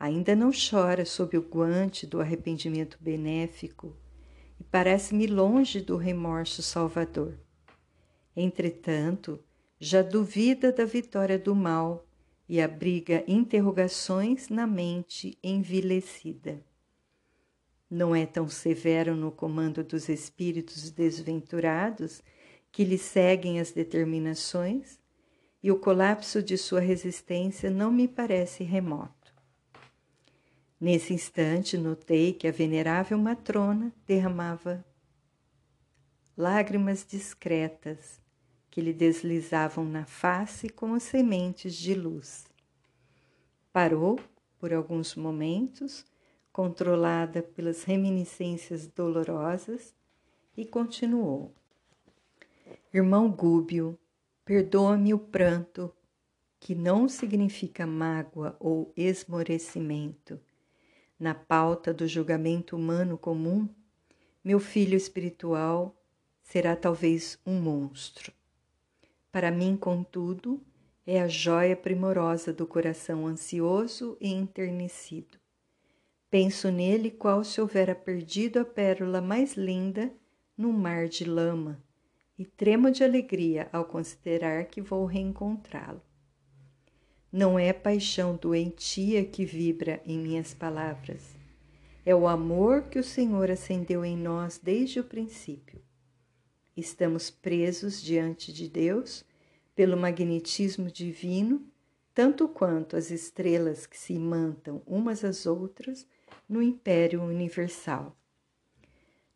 Ainda 0.00 0.34
não 0.34 0.50
chora 0.50 1.04
sob 1.04 1.38
o 1.38 1.42
guante 1.42 2.06
do 2.06 2.20
arrependimento 2.20 2.98
benéfico 3.00 3.94
e 4.58 4.64
parece-me 4.64 5.26
longe 5.26 5.80
do 5.80 5.96
remorso 5.96 6.62
salvador. 6.62 7.38
Entretanto, 8.34 9.42
já 9.78 10.02
duvida 10.02 10.72
da 10.72 10.84
vitória 10.84 11.38
do 11.38 11.54
mal 11.54 12.06
e 12.48 12.60
abriga 12.60 13.24
interrogações 13.26 14.48
na 14.48 14.66
mente 14.66 15.38
envilecida. 15.42 16.64
Não 17.90 18.14
é 18.14 18.26
tão 18.26 18.48
severo 18.48 19.14
no 19.14 19.30
comando 19.30 19.84
dos 19.84 20.08
espíritos 20.08 20.90
desventurados 20.90 22.22
que 22.72 22.84
lhe 22.84 22.98
seguem 22.98 23.58
as 23.58 23.70
determinações, 23.70 24.98
e 25.62 25.70
o 25.70 25.78
colapso 25.78 26.42
de 26.42 26.58
sua 26.58 26.78
resistência 26.78 27.70
não 27.70 27.90
me 27.90 28.06
parece 28.06 28.62
remoto. 28.62 29.25
Nesse 30.80 31.14
instante, 31.14 31.78
notei 31.78 32.32
que 32.32 32.46
a 32.46 32.52
venerável 32.52 33.16
matrona 33.16 33.92
derramava 34.06 34.84
lágrimas 36.36 37.04
discretas 37.04 38.20
que 38.70 38.82
lhe 38.82 38.92
deslizavam 38.92 39.86
na 39.86 40.04
face 40.04 40.68
como 40.68 41.00
sementes 41.00 41.74
de 41.74 41.94
luz. 41.94 42.44
Parou 43.72 44.20
por 44.58 44.72
alguns 44.74 45.14
momentos, 45.14 46.04
controlada 46.52 47.42
pelas 47.42 47.84
reminiscências 47.84 48.86
dolorosas, 48.86 49.94
e 50.56 50.64
continuou. 50.64 51.54
Irmão 52.92 53.30
Gúbio, 53.30 53.98
perdoa-me 54.44 55.12
o 55.12 55.18
pranto, 55.18 55.92
que 56.58 56.74
não 56.74 57.08
significa 57.08 57.86
mágoa 57.86 58.56
ou 58.58 58.92
esmorecimento. 58.96 60.40
Na 61.18 61.34
pauta 61.34 61.94
do 61.94 62.06
julgamento 62.06 62.76
humano 62.76 63.16
comum, 63.16 63.68
meu 64.44 64.60
filho 64.60 64.96
espiritual 64.96 65.96
será 66.42 66.76
talvez 66.76 67.38
um 67.46 67.58
monstro. 67.60 68.32
Para 69.32 69.50
mim, 69.50 69.76
contudo, 69.76 70.60
é 71.06 71.20
a 71.20 71.26
joia 71.26 71.74
primorosa 71.74 72.52
do 72.52 72.66
coração 72.66 73.26
ansioso 73.26 74.16
e 74.20 74.32
enternecido. 74.32 75.38
Penso 76.28 76.70
nele 76.70 77.10
qual 77.10 77.42
se 77.44 77.60
houvera 77.60 77.94
perdido 77.94 78.58
a 78.58 78.64
pérola 78.64 79.20
mais 79.20 79.54
linda 79.54 80.12
num 80.56 80.72
mar 80.72 81.08
de 81.08 81.24
lama 81.24 81.82
e 82.38 82.44
tremo 82.44 82.90
de 82.90 83.02
alegria 83.02 83.68
ao 83.72 83.84
considerar 83.84 84.66
que 84.66 84.82
vou 84.82 85.06
reencontrá-lo. 85.06 86.02
Não 87.32 87.58
é 87.58 87.72
paixão 87.72 88.36
doentia 88.36 89.24
que 89.24 89.44
vibra 89.44 90.00
em 90.06 90.18
minhas 90.18 90.54
palavras, 90.54 91.36
é 92.06 92.14
o 92.14 92.28
amor 92.28 92.84
que 92.84 93.00
o 93.00 93.04
Senhor 93.04 93.50
acendeu 93.50 94.04
em 94.04 94.16
nós 94.16 94.60
desde 94.62 95.00
o 95.00 95.04
princípio. 95.04 95.82
Estamos 96.76 97.30
presos 97.30 98.00
diante 98.00 98.52
de 98.52 98.68
Deus 98.68 99.24
pelo 99.74 99.96
magnetismo 99.96 100.88
divino, 100.88 101.66
tanto 102.14 102.46
quanto 102.46 102.96
as 102.96 103.10
estrelas 103.10 103.86
que 103.86 103.98
se 103.98 104.12
imantam 104.12 104.80
umas 104.86 105.24
às 105.24 105.46
outras 105.46 106.06
no 106.48 106.62
império 106.62 107.20
universal. 107.24 108.16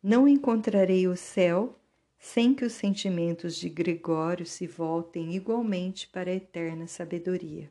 Não 0.01 0.25
encontrarei 0.25 1.09
o 1.09 1.17
céu 1.17 1.77
sem 2.17 2.53
que 2.55 2.63
os 2.63 2.71
sentimentos 2.71 3.57
de 3.57 3.67
Gregório 3.67 4.45
se 4.45 4.65
voltem 4.65 5.35
igualmente 5.35 6.07
para 6.07 6.31
a 6.31 6.35
eterna 6.35 6.87
sabedoria. 6.87 7.69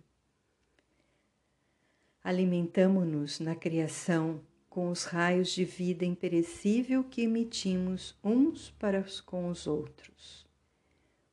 Alimentamo-nos 2.23 3.41
na 3.41 3.55
criação 3.55 4.43
com 4.69 4.91
os 4.91 5.05
raios 5.05 5.49
de 5.49 5.65
vida 5.65 6.05
imperecível 6.05 7.03
que 7.03 7.23
emitimos 7.23 8.15
uns 8.23 8.71
para 8.79 9.03
com 9.25 9.49
os 9.49 9.67
outros. 9.67 10.47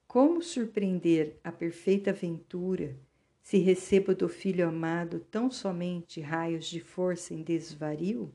Como 0.08 0.42
surpreender 0.42 1.38
a 1.44 1.52
perfeita 1.52 2.12
aventura 2.12 2.96
se 3.44 3.58
recebo 3.58 4.16
do 4.16 4.30
Filho 4.30 4.68
amado 4.68 5.20
tão 5.20 5.52
somente 5.52 6.22
raios 6.22 6.66
de 6.66 6.80
força 6.80 7.34
em 7.34 7.44
desvario? 7.44 8.34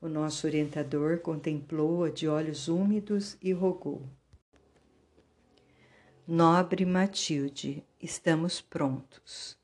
O 0.00 0.08
nosso 0.08 0.46
orientador 0.46 1.20
contemplou-a 1.20 2.10
de 2.10 2.28
olhos 2.28 2.66
úmidos 2.66 3.38
e 3.40 3.52
rogou: 3.52 4.02
Nobre 6.26 6.84
Matilde, 6.84 7.84
estamos 8.02 8.60
prontos. 8.60 9.55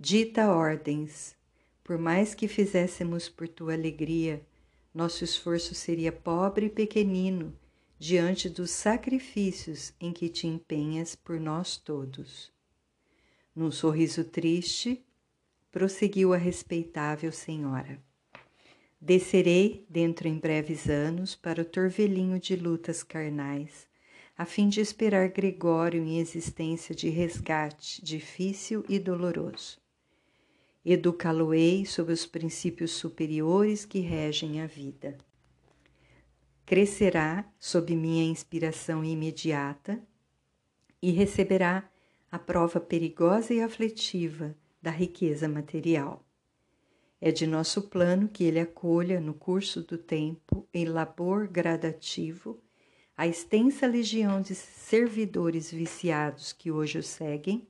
Dita 0.00 0.52
ordens, 0.52 1.34
por 1.82 1.98
mais 1.98 2.32
que 2.32 2.46
fizéssemos 2.46 3.28
por 3.28 3.48
tua 3.48 3.72
alegria, 3.72 4.40
nosso 4.94 5.24
esforço 5.24 5.74
seria 5.74 6.12
pobre 6.12 6.66
e 6.66 6.70
pequenino 6.70 7.52
diante 7.98 8.48
dos 8.48 8.70
sacrifícios 8.70 9.92
em 10.00 10.12
que 10.12 10.28
te 10.28 10.46
empenhas 10.46 11.16
por 11.16 11.40
nós 11.40 11.76
todos. 11.76 12.52
Num 13.52 13.72
sorriso 13.72 14.22
triste, 14.22 15.04
prosseguiu 15.72 16.32
a 16.32 16.36
respeitável 16.36 17.32
senhora. 17.32 18.00
Descerei 19.00 19.84
dentro 19.90 20.28
em 20.28 20.38
breves 20.38 20.88
anos 20.88 21.34
para 21.34 21.62
o 21.62 21.64
torvelinho 21.64 22.38
de 22.38 22.54
lutas 22.54 23.02
carnais, 23.02 23.88
a 24.36 24.44
fim 24.44 24.68
de 24.68 24.80
esperar 24.80 25.28
Gregório 25.30 26.04
em 26.04 26.20
existência 26.20 26.94
de 26.94 27.08
resgate 27.08 28.00
difícil 28.00 28.84
e 28.88 29.00
doloroso. 29.00 29.87
Educá-lo-ei 30.84 31.84
sob 31.84 32.12
os 32.12 32.24
princípios 32.24 32.92
superiores 32.92 33.84
que 33.84 34.00
regem 34.00 34.60
a 34.60 34.66
vida. 34.66 35.18
Crescerá 36.64 37.50
sob 37.58 37.94
minha 37.96 38.24
inspiração 38.24 39.04
imediata 39.04 40.00
e 41.00 41.10
receberá 41.10 41.88
a 42.30 42.38
prova 42.38 42.78
perigosa 42.78 43.54
e 43.54 43.62
aflitiva 43.62 44.54
da 44.80 44.90
riqueza 44.90 45.48
material. 45.48 46.24
É 47.20 47.32
de 47.32 47.46
nosso 47.46 47.82
plano 47.82 48.28
que 48.28 48.44
ele 48.44 48.60
acolha, 48.60 49.20
no 49.20 49.34
curso 49.34 49.82
do 49.82 49.98
tempo, 49.98 50.68
em 50.72 50.84
labor 50.84 51.48
gradativo, 51.48 52.62
a 53.16 53.26
extensa 53.26 53.86
legião 53.86 54.40
de 54.40 54.54
servidores 54.54 55.72
viciados 55.72 56.52
que 56.52 56.70
hoje 56.70 56.98
o 56.98 57.02
seguem 57.02 57.66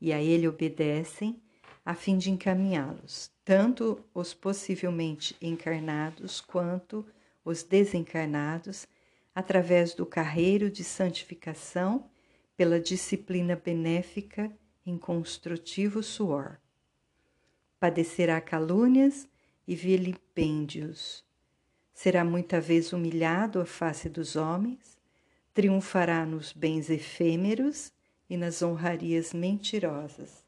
e 0.00 0.12
a 0.12 0.22
ele 0.22 0.46
obedecem, 0.46 1.42
a 1.84 1.94
fim 1.94 2.18
de 2.18 2.30
encaminhá-los, 2.30 3.30
tanto 3.44 4.04
os 4.14 4.32
possivelmente 4.32 5.36
encarnados 5.40 6.40
quanto 6.40 7.04
os 7.44 7.62
desencarnados, 7.62 8.86
através 9.34 9.94
do 9.94 10.06
carreiro 10.06 10.70
de 10.70 10.84
santificação 10.84 12.08
pela 12.56 12.78
disciplina 12.78 13.56
benéfica 13.56 14.50
em 14.84 14.96
construtivo 14.98 16.02
suor 16.02 16.58
padecerá 17.82 18.40
calúnias 18.40 19.26
e 19.66 19.74
vilipêndios. 19.74 21.24
Será 21.92 22.24
muita 22.24 22.60
vez 22.60 22.92
humilhado 22.92 23.60
à 23.60 23.66
face 23.66 24.08
dos 24.08 24.36
homens, 24.36 24.96
triunfará 25.52 26.24
nos 26.24 26.52
bens 26.52 26.88
efêmeros 26.88 27.92
e 28.30 28.36
nas 28.36 28.62
honrarias 28.62 29.32
mentirosas. 29.32 30.41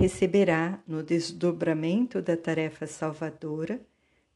Receberá, 0.00 0.82
no 0.88 1.02
desdobramento 1.02 2.22
da 2.22 2.34
tarefa 2.34 2.86
salvadora, 2.86 3.78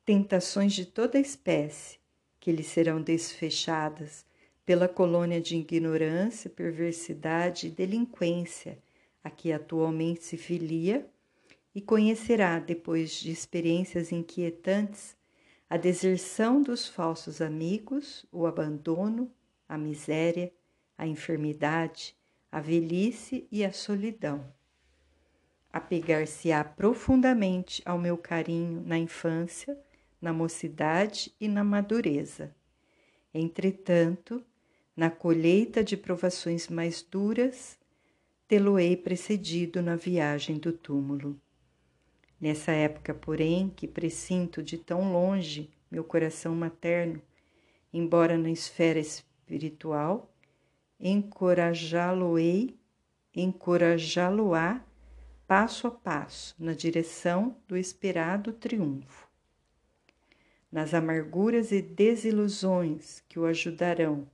tentações 0.05 0.75
de 0.75 0.85
toda 0.85 1.19
espécie, 1.19 1.99
que 2.39 2.53
lhe 2.53 2.63
serão 2.63 3.01
desfechadas 3.01 4.27
pela 4.67 4.87
colônia 4.87 5.41
de 5.41 5.57
ignorância, 5.57 6.51
perversidade 6.51 7.69
e 7.69 7.71
delinquência 7.71 8.79
a 9.25 9.31
que 9.31 9.55
atualmente 9.55 10.23
se 10.23 10.37
filia, 10.37 11.09
e 11.75 11.81
conhecerá, 11.81 12.59
depois 12.59 13.13
de 13.13 13.31
experiências 13.31 14.13
inquietantes, 14.13 15.17
a 15.71 15.79
deserção 15.79 16.61
dos 16.61 16.87
falsos 16.87 17.41
amigos, 17.41 18.27
o 18.31 18.47
abandono, 18.47 19.33
a 19.67 19.79
miséria, 19.79 20.53
a 20.99 21.07
enfermidade, 21.07 22.15
a 22.53 22.61
velhice 22.61 23.49
e 23.51 23.65
a 23.65 23.73
solidão. 23.73 24.45
Apegar-se-á 25.75 26.63
profundamente 26.63 27.83
ao 27.85 27.99
meu 27.99 28.17
carinho 28.17 28.81
na 28.87 28.97
infância, 28.97 29.77
na 30.23 30.33
mocidade 30.33 31.35
e 31.41 31.49
na 31.49 31.65
madureza. 31.65 32.55
Entretanto, 33.35 34.41
na 34.97 35.11
colheita 35.11 35.83
de 35.83 35.97
provações 35.97 36.69
mais 36.69 37.03
duras, 37.03 37.77
tê-lo-ei 38.47 38.97
precedido 38.97 39.83
na 39.83 39.97
viagem 39.97 40.59
do 40.59 40.71
túmulo. 40.71 41.37
Nessa 42.41 42.71
época, 42.71 43.13
porém, 43.13 43.69
que 43.69 43.89
presinto 43.89 44.63
de 44.63 44.79
tão 44.79 45.13
longe 45.13 45.69
meu 45.91 46.05
coração 46.05 46.55
materno, 46.55 47.21
embora 47.93 48.39
na 48.39 48.49
esfera 48.49 49.01
espiritual, 49.01 50.33
encorajá-lo-ei, 51.01 52.79
encorajá-lo-á 53.35 54.81
passo 55.55 55.87
a 55.87 55.91
passo 55.93 56.53
na 56.59 56.73
direção 56.73 57.57
do 57.69 57.77
esperado 57.77 58.53
triunfo. 58.53 59.29
Nas 60.73 60.93
amarguras 60.93 61.71
e 61.71 61.81
desilusões 61.81 63.23
que 63.29 63.39
o 63.39 63.45
ajudarão 63.45 64.29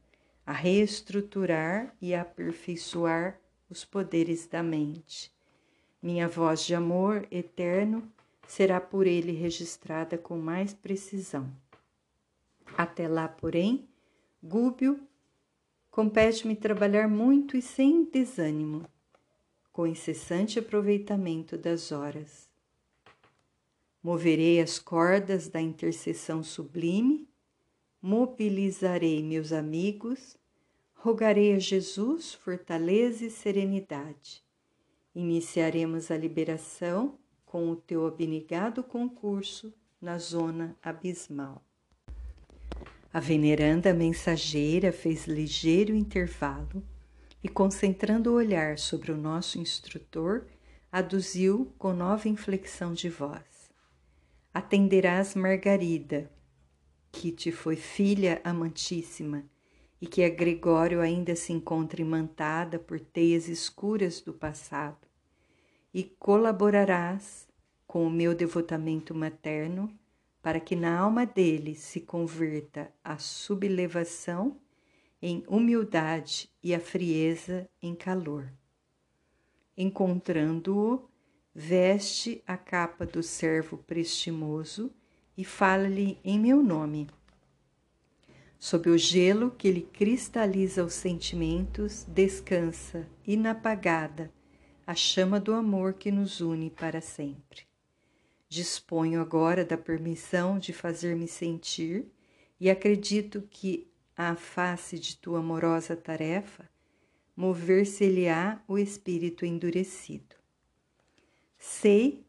a 0.46 0.52
reestruturar 0.54 1.94
e 2.00 2.14
aperfeiçoar 2.14 3.38
os 3.68 3.84
poderes 3.84 4.46
da 4.46 4.62
mente. 4.62 5.30
Minha 6.02 6.26
voz 6.26 6.64
de 6.64 6.74
amor 6.74 7.28
eterno 7.30 8.10
será 8.48 8.80
por 8.80 9.06
ele 9.06 9.32
registrada 9.32 10.16
com 10.16 10.38
mais 10.38 10.72
precisão. 10.72 11.52
Até 12.78 13.06
lá, 13.06 13.28
porém, 13.28 13.86
Gúbio 14.42 14.98
compete-me 15.90 16.56
trabalhar 16.56 17.08
muito 17.08 17.58
e 17.58 17.60
sem 17.60 18.04
desânimo, 18.06 18.86
com 19.72 19.86
incessante 19.86 20.58
aproveitamento 20.58 21.56
das 21.56 21.92
horas. 21.92 22.48
Moverei 24.02 24.60
as 24.60 24.78
cordas 24.78 25.48
da 25.48 25.60
intercessão 25.60 26.42
sublime, 26.42 27.28
mobilizarei 28.00 29.22
meus 29.22 29.52
amigos, 29.52 30.36
rogarei 30.94 31.54
a 31.54 31.58
Jesus 31.58 32.34
fortaleza 32.34 33.24
e 33.24 33.30
serenidade. 33.30 34.42
Iniciaremos 35.14 36.10
a 36.10 36.16
liberação 36.16 37.18
com 37.44 37.70
o 37.70 37.76
teu 37.76 38.06
abnegado 38.06 38.82
concurso 38.82 39.74
na 40.00 40.18
zona 40.18 40.76
abismal. 40.82 41.62
A 43.12 43.18
veneranda 43.18 43.92
mensageira 43.92 44.92
fez 44.92 45.26
ligeiro 45.26 45.94
intervalo 45.94 46.82
e, 47.42 47.48
concentrando 47.48 48.30
o 48.30 48.34
olhar 48.34 48.78
sobre 48.78 49.10
o 49.10 49.16
nosso 49.16 49.58
instrutor, 49.58 50.46
aduziu 50.90 51.72
com 51.78 51.92
nova 51.92 52.28
inflexão 52.28 52.92
de 52.92 53.08
voz: 53.08 53.70
Atenderás 54.52 55.34
Margarida, 55.34 56.30
que 57.12 57.32
te 57.32 57.50
foi 57.50 57.76
filha 57.76 58.40
amantíssima 58.44 59.44
e 60.00 60.06
que 60.06 60.24
a 60.24 60.28
Gregório 60.28 61.00
ainda 61.00 61.36
se 61.36 61.52
encontra 61.52 62.00
imantada 62.00 62.78
por 62.78 62.98
teias 62.98 63.48
escuras 63.48 64.20
do 64.20 64.32
passado, 64.32 65.06
e 65.92 66.04
colaborarás 66.04 67.46
com 67.86 68.06
o 68.06 68.10
meu 68.10 68.34
devotamento 68.34 69.14
materno 69.14 69.92
para 70.42 70.58
que 70.58 70.74
na 70.74 70.98
alma 70.98 71.26
dele 71.26 71.74
se 71.74 72.00
converta 72.00 72.90
a 73.04 73.18
sublevação 73.18 74.56
em 75.22 75.44
humildade 75.46 76.50
e 76.62 76.74
a 76.74 76.80
frieza 76.80 77.68
em 77.82 77.94
calor. 77.94 78.52
Encontrando-o, 79.76 81.08
veste 81.54 82.42
a 82.46 82.56
capa 82.56 83.04
do 83.04 83.22
servo 83.22 83.78
prestimoso 83.78 84.92
e 85.36 85.44
fala-lhe 85.44 86.18
em 86.24 86.38
meu 86.38 86.62
nome. 86.62 87.08
Sob 88.58 88.90
o 88.90 88.98
gelo 88.98 89.50
que 89.50 89.70
lhe 89.70 89.82
cristaliza 89.82 90.84
os 90.84 90.92
sentimentos, 90.92 92.04
descansa, 92.04 93.08
inapagada, 93.26 94.30
a 94.86 94.94
chama 94.94 95.40
do 95.40 95.54
amor 95.54 95.94
que 95.94 96.10
nos 96.10 96.40
une 96.40 96.68
para 96.68 97.00
sempre. 97.00 97.62
Disponho 98.48 99.20
agora 99.20 99.64
da 99.64 99.78
permissão 99.78 100.58
de 100.58 100.72
fazer-me 100.72 101.28
sentir 101.28 102.10
e 102.60 102.68
acredito 102.68 103.42
que, 103.48 103.89
à 104.16 104.34
face 104.34 104.98
de 104.98 105.16
tua 105.16 105.40
amorosa 105.40 105.96
tarefa, 105.96 106.68
mover-se-lhe-á 107.36 108.60
o 108.68 108.78
espírito 108.78 109.46
endurecido. 109.46 110.36
Sei 111.58 112.24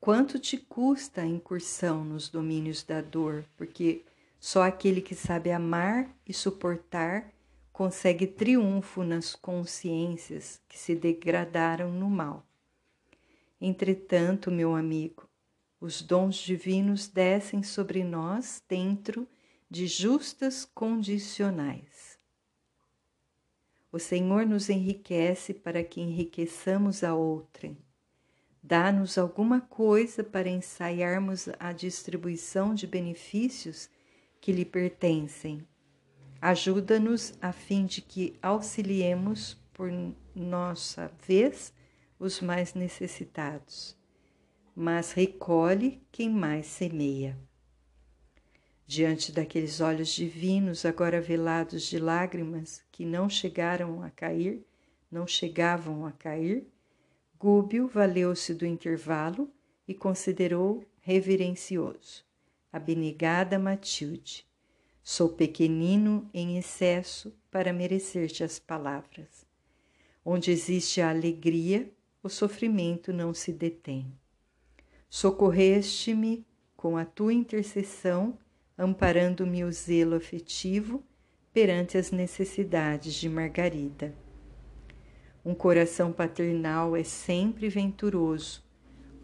quanto 0.00 0.38
te 0.38 0.56
custa 0.56 1.22
a 1.22 1.26
incursão 1.26 2.04
nos 2.04 2.28
domínios 2.28 2.82
da 2.82 3.00
dor, 3.00 3.44
porque 3.56 4.04
só 4.38 4.62
aquele 4.62 5.00
que 5.00 5.14
sabe 5.14 5.50
amar 5.50 6.08
e 6.26 6.32
suportar 6.32 7.32
consegue 7.72 8.26
triunfo 8.26 9.02
nas 9.02 9.34
consciências 9.34 10.60
que 10.68 10.78
se 10.78 10.94
degradaram 10.94 11.92
no 11.92 12.08
mal. 12.08 12.46
Entretanto, 13.60 14.50
meu 14.50 14.74
amigo, 14.74 15.28
os 15.80 16.00
dons 16.00 16.36
divinos 16.36 17.06
descem 17.06 17.62
sobre 17.62 18.02
nós 18.02 18.62
dentro 18.68 19.28
de 19.70 19.86
justas 19.86 20.64
condicionais. 20.64 22.18
O 23.90 23.98
Senhor 23.98 24.46
nos 24.46 24.68
enriquece 24.68 25.54
para 25.54 25.82
que 25.82 26.00
enriqueçamos 26.00 27.02
a 27.02 27.14
outrem. 27.14 27.76
Dá-nos 28.62 29.16
alguma 29.16 29.60
coisa 29.60 30.24
para 30.24 30.48
ensaiarmos 30.48 31.48
a 31.58 31.72
distribuição 31.72 32.74
de 32.74 32.86
benefícios 32.86 33.88
que 34.40 34.52
lhe 34.52 34.64
pertencem. 34.64 35.66
Ajuda-nos 36.40 37.34
a 37.40 37.52
fim 37.52 37.86
de 37.86 38.02
que 38.02 38.36
auxiliemos 38.42 39.54
por 39.72 39.90
nossa 40.34 41.10
vez 41.26 41.72
os 42.18 42.40
mais 42.40 42.74
necessitados 42.74 43.96
mas 44.76 45.12
recolhe 45.12 46.02
quem 46.12 46.28
mais 46.28 46.66
semeia. 46.66 47.34
Diante 48.86 49.32
daqueles 49.32 49.80
olhos 49.80 50.10
divinos, 50.10 50.84
agora 50.84 51.20
velados 51.20 51.82
de 51.82 51.98
lágrimas 51.98 52.84
que 52.92 53.04
não 53.04 53.28
chegaram 53.28 54.00
a 54.02 54.10
cair, 54.10 54.64
não 55.10 55.26
chegavam 55.26 56.06
a 56.06 56.12
cair, 56.12 56.64
Gúbio 57.38 57.88
valeu-se 57.88 58.54
do 58.54 58.64
intervalo 58.64 59.50
e 59.88 59.92
considerou 59.92 60.84
reverencioso. 61.00 62.24
Abnegada 62.72 63.58
Matilde, 63.58 64.46
sou 65.02 65.30
pequenino 65.30 66.30
em 66.32 66.56
excesso 66.56 67.34
para 67.50 67.72
merecer-te 67.72 68.44
as 68.44 68.58
palavras. 68.58 69.46
Onde 70.24 70.50
existe 70.50 71.00
a 71.00 71.10
alegria, 71.10 71.90
o 72.22 72.28
sofrimento 72.28 73.12
não 73.12 73.34
se 73.34 73.52
detém. 73.52 74.12
Socorreste-me 75.10 76.46
com 76.76 76.96
a 76.96 77.04
tua 77.04 77.32
intercessão, 77.32 78.38
amparando-me 78.76 79.64
o 79.64 79.72
zelo 79.72 80.16
afetivo 80.16 81.02
perante 81.52 81.96
as 81.96 82.10
necessidades 82.10 83.14
de 83.14 83.28
Margarida. 83.28 84.14
Um 85.44 85.54
coração 85.54 86.12
paternal 86.12 86.96
é 86.96 87.04
sempre 87.04 87.68
venturoso, 87.68 88.62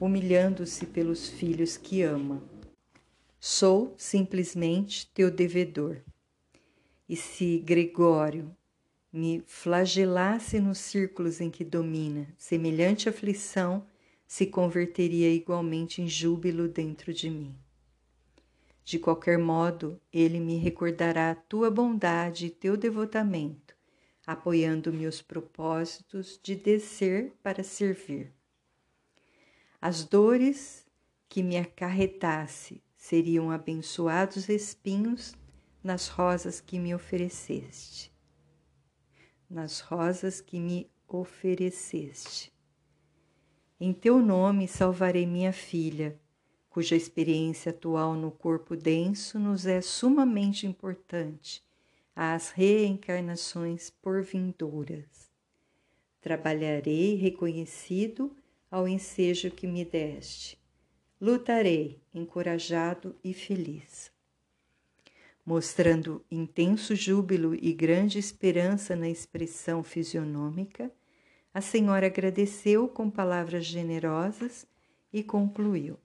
humilhando-se 0.01 0.87
pelos 0.87 1.29
filhos 1.29 1.77
que 1.77 2.03
ama. 2.03 2.43
Sou 3.39 3.95
simplesmente 3.99 5.11
teu 5.13 5.31
devedor. 5.31 6.01
E 7.09 7.17
se 7.17 7.59
Gregório 7.59 8.57
me 9.13 9.43
flagelasse 9.47 10.59
nos 10.59 10.79
círculos 10.79 11.41
em 11.41 11.51
que 11.51 11.65
domina 11.65 12.33
semelhante 12.39 13.09
aflição, 13.09 13.85
se 14.27 14.47
converteria 14.47 15.29
igualmente 15.29 16.01
em 16.01 16.09
júbilo 16.09 16.67
dentro 16.67 17.13
de 17.13 17.29
mim. 17.29 17.55
De 18.85 18.99
qualquer 18.99 19.39
modo, 19.39 20.01
ele 20.13 20.41
me 20.41 20.57
recordará 20.57 21.35
tua 21.35 21.71
bondade 21.71 22.47
e 22.47 22.51
teu 22.51 22.77
devotamento, 22.77 23.77
apoiando 24.27 24.93
meus 24.93 25.23
propósitos 25.23 26.39
de 26.43 26.57
descer 26.57 27.33
para 27.43 27.63
servir. 27.63 28.33
As 29.81 30.05
dores 30.05 30.85
que 31.29 31.43
me 31.43 31.57
acarretasse 31.57 32.83
seriam 32.97 33.51
abençoados 33.51 34.49
espinhos 34.49 35.35
nas 35.83 36.09
rosas 36.09 36.61
que 36.61 36.79
me 36.79 36.95
ofereceste. 36.95 38.13
Nas 39.51 39.81
rosas 39.81 40.41
que 40.41 40.61
me 40.61 40.91
ofereceste. 41.09 42.53
Em 43.81 43.93
teu 43.93 44.21
nome 44.21 44.69
salvarei 44.69 45.27
minha 45.27 45.53
filha, 45.53 46.21
cuja 46.73 46.97
experiência 46.97 47.69
atual 47.69 48.15
no 48.15 48.31
corpo 48.31 48.75
denso 48.75 49.39
nos 49.39 49.67
é 49.67 49.83
sumamente 49.83 50.67
importante 50.67 51.63
às 52.17 52.49
reencarnações 52.49 53.91
por 53.91 54.23
vindouras. 54.23 55.31
Trabalharei 56.23 57.15
reconhecido 57.17 58.35
ao 58.71 58.89
ensejo 58.89 59.51
que 59.51 59.67
me 59.67 59.85
deste. 59.85 60.59
Lutarei 61.21 62.01
encorajado 62.15 63.15
e 63.23 63.35
feliz. 63.35 64.11
Mostrando 65.45 66.25
intenso 66.31 66.97
júbilo 66.97 67.55
e 67.55 67.75
grande 67.75 68.19
esperança 68.19 68.97
na 68.97 69.11
expressão 69.11 69.83
fisionômica, 69.83 70.91
a 71.53 71.61
senhora 71.61 72.07
agradeceu 72.07 72.89
com 72.89 73.11
palavras 73.11 73.67
generosas 73.67 74.67
e 75.13 75.23
concluiu: 75.23 75.99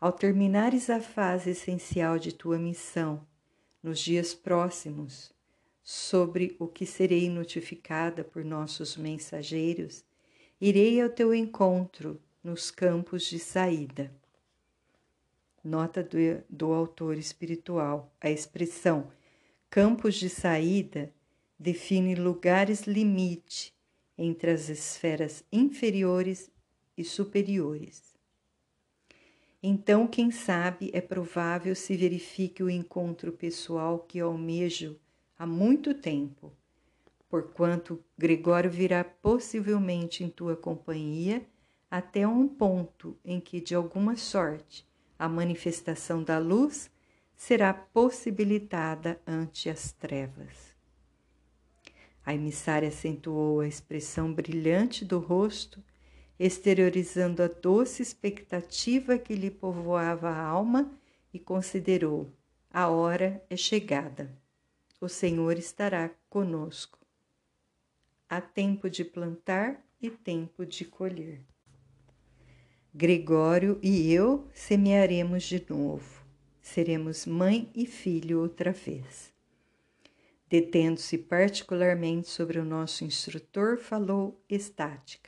Ao 0.00 0.12
terminares 0.12 0.88
a 0.90 1.00
fase 1.00 1.50
essencial 1.50 2.20
de 2.20 2.32
tua 2.32 2.56
missão, 2.56 3.26
nos 3.82 3.98
dias 3.98 4.32
próximos, 4.32 5.32
sobre 5.82 6.54
o 6.60 6.68
que 6.68 6.86
serei 6.86 7.28
notificada 7.28 8.22
por 8.22 8.44
nossos 8.44 8.96
mensageiros, 8.96 10.04
irei 10.60 11.00
ao 11.00 11.08
teu 11.08 11.34
encontro 11.34 12.20
nos 12.44 12.70
campos 12.70 13.24
de 13.24 13.40
saída. 13.40 14.12
Nota 15.64 16.00
do, 16.04 16.16
do 16.48 16.72
autor 16.72 17.18
espiritual: 17.18 18.14
a 18.20 18.30
expressão 18.30 19.10
campos 19.68 20.14
de 20.14 20.28
saída 20.28 21.12
define 21.58 22.14
lugares 22.14 22.82
limite 22.82 23.74
entre 24.16 24.52
as 24.52 24.68
esferas 24.68 25.42
inferiores 25.50 26.52
e 26.96 27.02
superiores. 27.02 28.07
Então, 29.62 30.06
quem 30.06 30.30
sabe, 30.30 30.90
é 30.92 31.00
provável 31.00 31.74
se 31.74 31.96
verifique 31.96 32.62
o 32.62 32.70
encontro 32.70 33.32
pessoal 33.32 33.98
que 33.98 34.20
almejo 34.20 34.96
há 35.36 35.44
muito 35.44 35.94
tempo, 35.94 36.52
porquanto 37.28 38.02
Gregório 38.16 38.70
virá 38.70 39.02
possivelmente 39.02 40.22
em 40.22 40.28
tua 40.28 40.56
companhia 40.56 41.44
até 41.90 42.26
um 42.26 42.46
ponto 42.46 43.18
em 43.24 43.40
que, 43.40 43.60
de 43.60 43.74
alguma 43.74 44.16
sorte, 44.16 44.86
a 45.18 45.28
manifestação 45.28 46.22
da 46.22 46.38
luz 46.38 46.88
será 47.36 47.74
possibilitada 47.74 49.20
ante 49.26 49.68
as 49.68 49.90
trevas. 49.90 50.76
A 52.24 52.34
emissária 52.34 52.88
acentuou 52.88 53.60
a 53.60 53.66
expressão 53.66 54.32
brilhante 54.32 55.04
do 55.04 55.18
rosto 55.18 55.82
exteriorizando 56.38 57.42
a 57.42 57.48
doce 57.48 58.02
expectativa 58.02 59.18
que 59.18 59.34
lhe 59.34 59.50
povoava 59.50 60.28
a 60.28 60.40
alma, 60.40 60.90
e 61.34 61.38
considerou: 61.38 62.32
a 62.70 62.88
hora 62.88 63.44
é 63.50 63.56
chegada. 63.56 64.30
O 65.00 65.08
Senhor 65.08 65.58
estará 65.58 66.10
conosco. 66.30 66.98
Há 68.28 68.40
tempo 68.40 68.88
de 68.88 69.04
plantar 69.04 69.84
e 70.00 70.10
tempo 70.10 70.64
de 70.64 70.84
colher. 70.84 71.40
Gregório 72.94 73.78
e 73.82 74.12
eu 74.12 74.48
semearemos 74.52 75.44
de 75.44 75.64
novo. 75.68 76.24
Seremos 76.60 77.26
mãe 77.26 77.70
e 77.74 77.86
filho 77.86 78.40
outra 78.40 78.72
vez. 78.72 79.32
Detendo-se 80.48 81.18
particularmente 81.18 82.28
sobre 82.28 82.58
o 82.58 82.64
nosso 82.64 83.04
instrutor, 83.04 83.78
falou 83.78 84.42
estática 84.48 85.27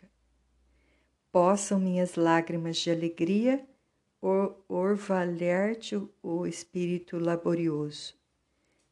possam 1.32 1.78
minhas 1.78 2.16
lágrimas 2.16 2.76
de 2.76 2.90
alegria 2.90 3.64
orvalhar-te 4.68 5.96
o 6.22 6.46
espírito 6.46 7.18
laborioso. 7.18 8.14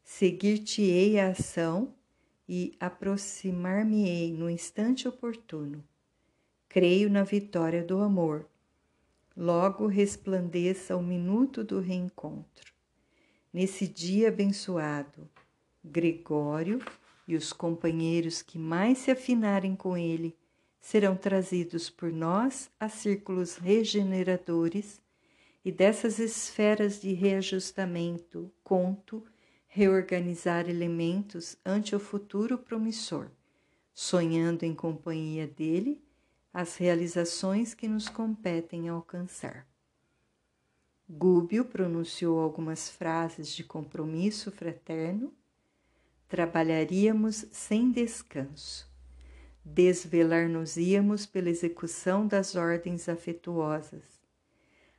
Seguir-te-ei 0.03 1.21
a 1.21 1.29
ação 1.29 1.95
e 2.49 2.75
aproximar-me-ei 2.81 4.33
no 4.33 4.49
instante 4.49 5.07
oportuno. 5.07 5.85
Creio 6.69 7.11
na 7.11 7.25
vitória 7.25 7.83
do 7.83 7.99
amor. 7.99 8.47
Logo 9.37 9.87
resplandeça 9.87 10.97
o 10.97 11.03
minuto 11.03 11.63
do 11.63 11.81
reencontro. 11.81 12.73
Nesse 13.53 13.87
dia 13.87 14.29
abençoado, 14.29 15.29
Gregório 15.85 16.81
e 17.27 17.37
os 17.37 17.53
companheiros 17.53 18.41
que 18.41 18.59
mais 18.59 18.99
se 18.99 19.11
afinarem 19.11 19.77
com 19.77 19.97
ele 19.97 20.35
serão 20.81 21.17
trazidos 21.17 21.91
por 21.91 22.13
nós 22.13 22.71
a 22.79 22.89
círculos 22.89 23.57
regeneradores 23.57 25.01
e 25.65 25.73
dessas 25.73 26.19
esferas 26.19 27.01
de 27.01 27.13
reajustamento, 27.13 28.51
conto, 28.63 29.25
reorganizar 29.67 30.69
elementos 30.69 31.57
ante 31.65 31.95
o 31.95 32.01
futuro 32.01 32.57
promissor, 32.57 33.29
sonhando 33.93 34.63
em 34.65 34.75
companhia 34.75 35.47
dele 35.47 36.03
as 36.53 36.77
realizações 36.77 37.75
que 37.75 37.87
nos 37.87 38.09
competem 38.09 38.89
alcançar. 38.89 39.67
Gúbio 41.09 41.65
pronunciou 41.65 42.39
algumas 42.41 42.89
frases 42.89 43.55
de 43.55 43.65
compromisso 43.65 44.51
fraterno. 44.51 45.33
Trabalharíamos 46.29 47.47
sem 47.51 47.91
descanso 47.91 48.89
desvelar-nos-íamos 49.75 51.27
pela 51.27 51.51
execução 51.51 52.27
das 52.27 52.55
ordens 52.55 53.09
afetuosas. 53.09 54.19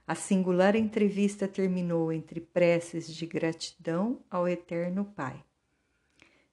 A 0.07 0.15
singular 0.15 0.75
entrevista 0.75 1.47
terminou 1.47 2.11
entre 2.11 2.39
preces 2.39 3.13
de 3.13 3.25
gratidão 3.25 4.19
ao 4.29 4.47
Eterno 4.47 5.05
Pai. 5.05 5.43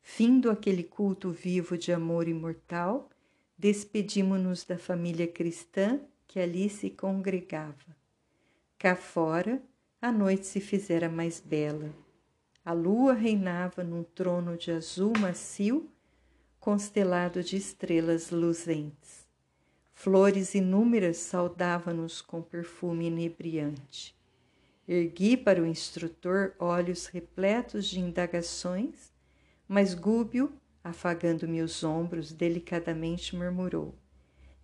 Findo 0.02 0.50
aquele 0.50 0.84
culto 0.84 1.30
vivo 1.30 1.76
de 1.76 1.92
amor 1.92 2.28
imortal, 2.28 3.08
despedimo-nos 3.56 4.64
da 4.64 4.76
família 4.76 5.26
cristã 5.26 6.00
que 6.26 6.38
ali 6.38 6.68
se 6.68 6.90
congregava. 6.90 7.96
Cá 8.78 8.94
fora, 8.94 9.62
a 10.00 10.12
noite 10.12 10.46
se 10.46 10.60
fizera 10.60 11.08
mais 11.08 11.40
bela. 11.40 11.90
A 12.64 12.72
lua 12.72 13.14
reinava 13.14 13.82
num 13.82 14.02
trono 14.02 14.56
de 14.56 14.70
azul 14.70 15.12
macio 15.18 15.90
constelado 16.66 17.44
de 17.44 17.56
estrelas 17.56 18.32
luzentes. 18.32 19.24
Flores 19.94 20.52
inúmeras 20.52 21.16
saudavam-nos 21.18 22.20
com 22.20 22.42
perfume 22.42 23.06
inebriante. 23.06 24.16
Ergui 24.88 25.36
para 25.36 25.62
o 25.62 25.66
instrutor 25.66 26.54
olhos 26.58 27.06
repletos 27.06 27.86
de 27.86 28.00
indagações, 28.00 29.12
mas 29.68 29.94
Gúbio, 29.94 30.52
afagando-me 30.82 31.62
os 31.62 31.84
ombros, 31.84 32.32
delicadamente 32.32 33.36
murmurou: 33.36 33.94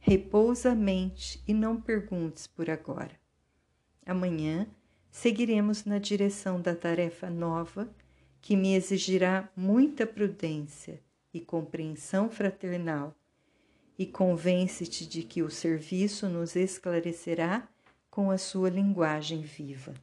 Repousa 0.01 0.73
a 0.73 0.75
mente 0.75 1.41
e 1.47 1.55
não 1.55 1.81
perguntes 1.81 2.49
por 2.49 2.69
agora. 2.69 3.15
Amanhã 4.05 4.67
seguiremos 5.09 5.85
na 5.85 6.01
direção 6.01 6.61
da 6.61 6.75
tarefa 6.75 7.31
nova 7.31 7.89
que 8.41 8.57
me 8.57 8.75
exigirá 8.75 9.49
muita 9.57 10.05
prudência 10.05 11.01
e 11.33 11.41
compreensão 11.41 12.31
fraternal, 12.31 13.15
e 13.99 14.07
convence-te 14.07 15.07
de 15.07 15.23
que 15.23 15.43
o 15.43 15.51
serviço 15.51 16.29
nos 16.29 16.57
esclarecerá 16.57 17.69
com 18.11 18.31
a 18.31 18.39
sua 18.39 18.69
linguagem 18.69 19.43
viva. 19.43 19.95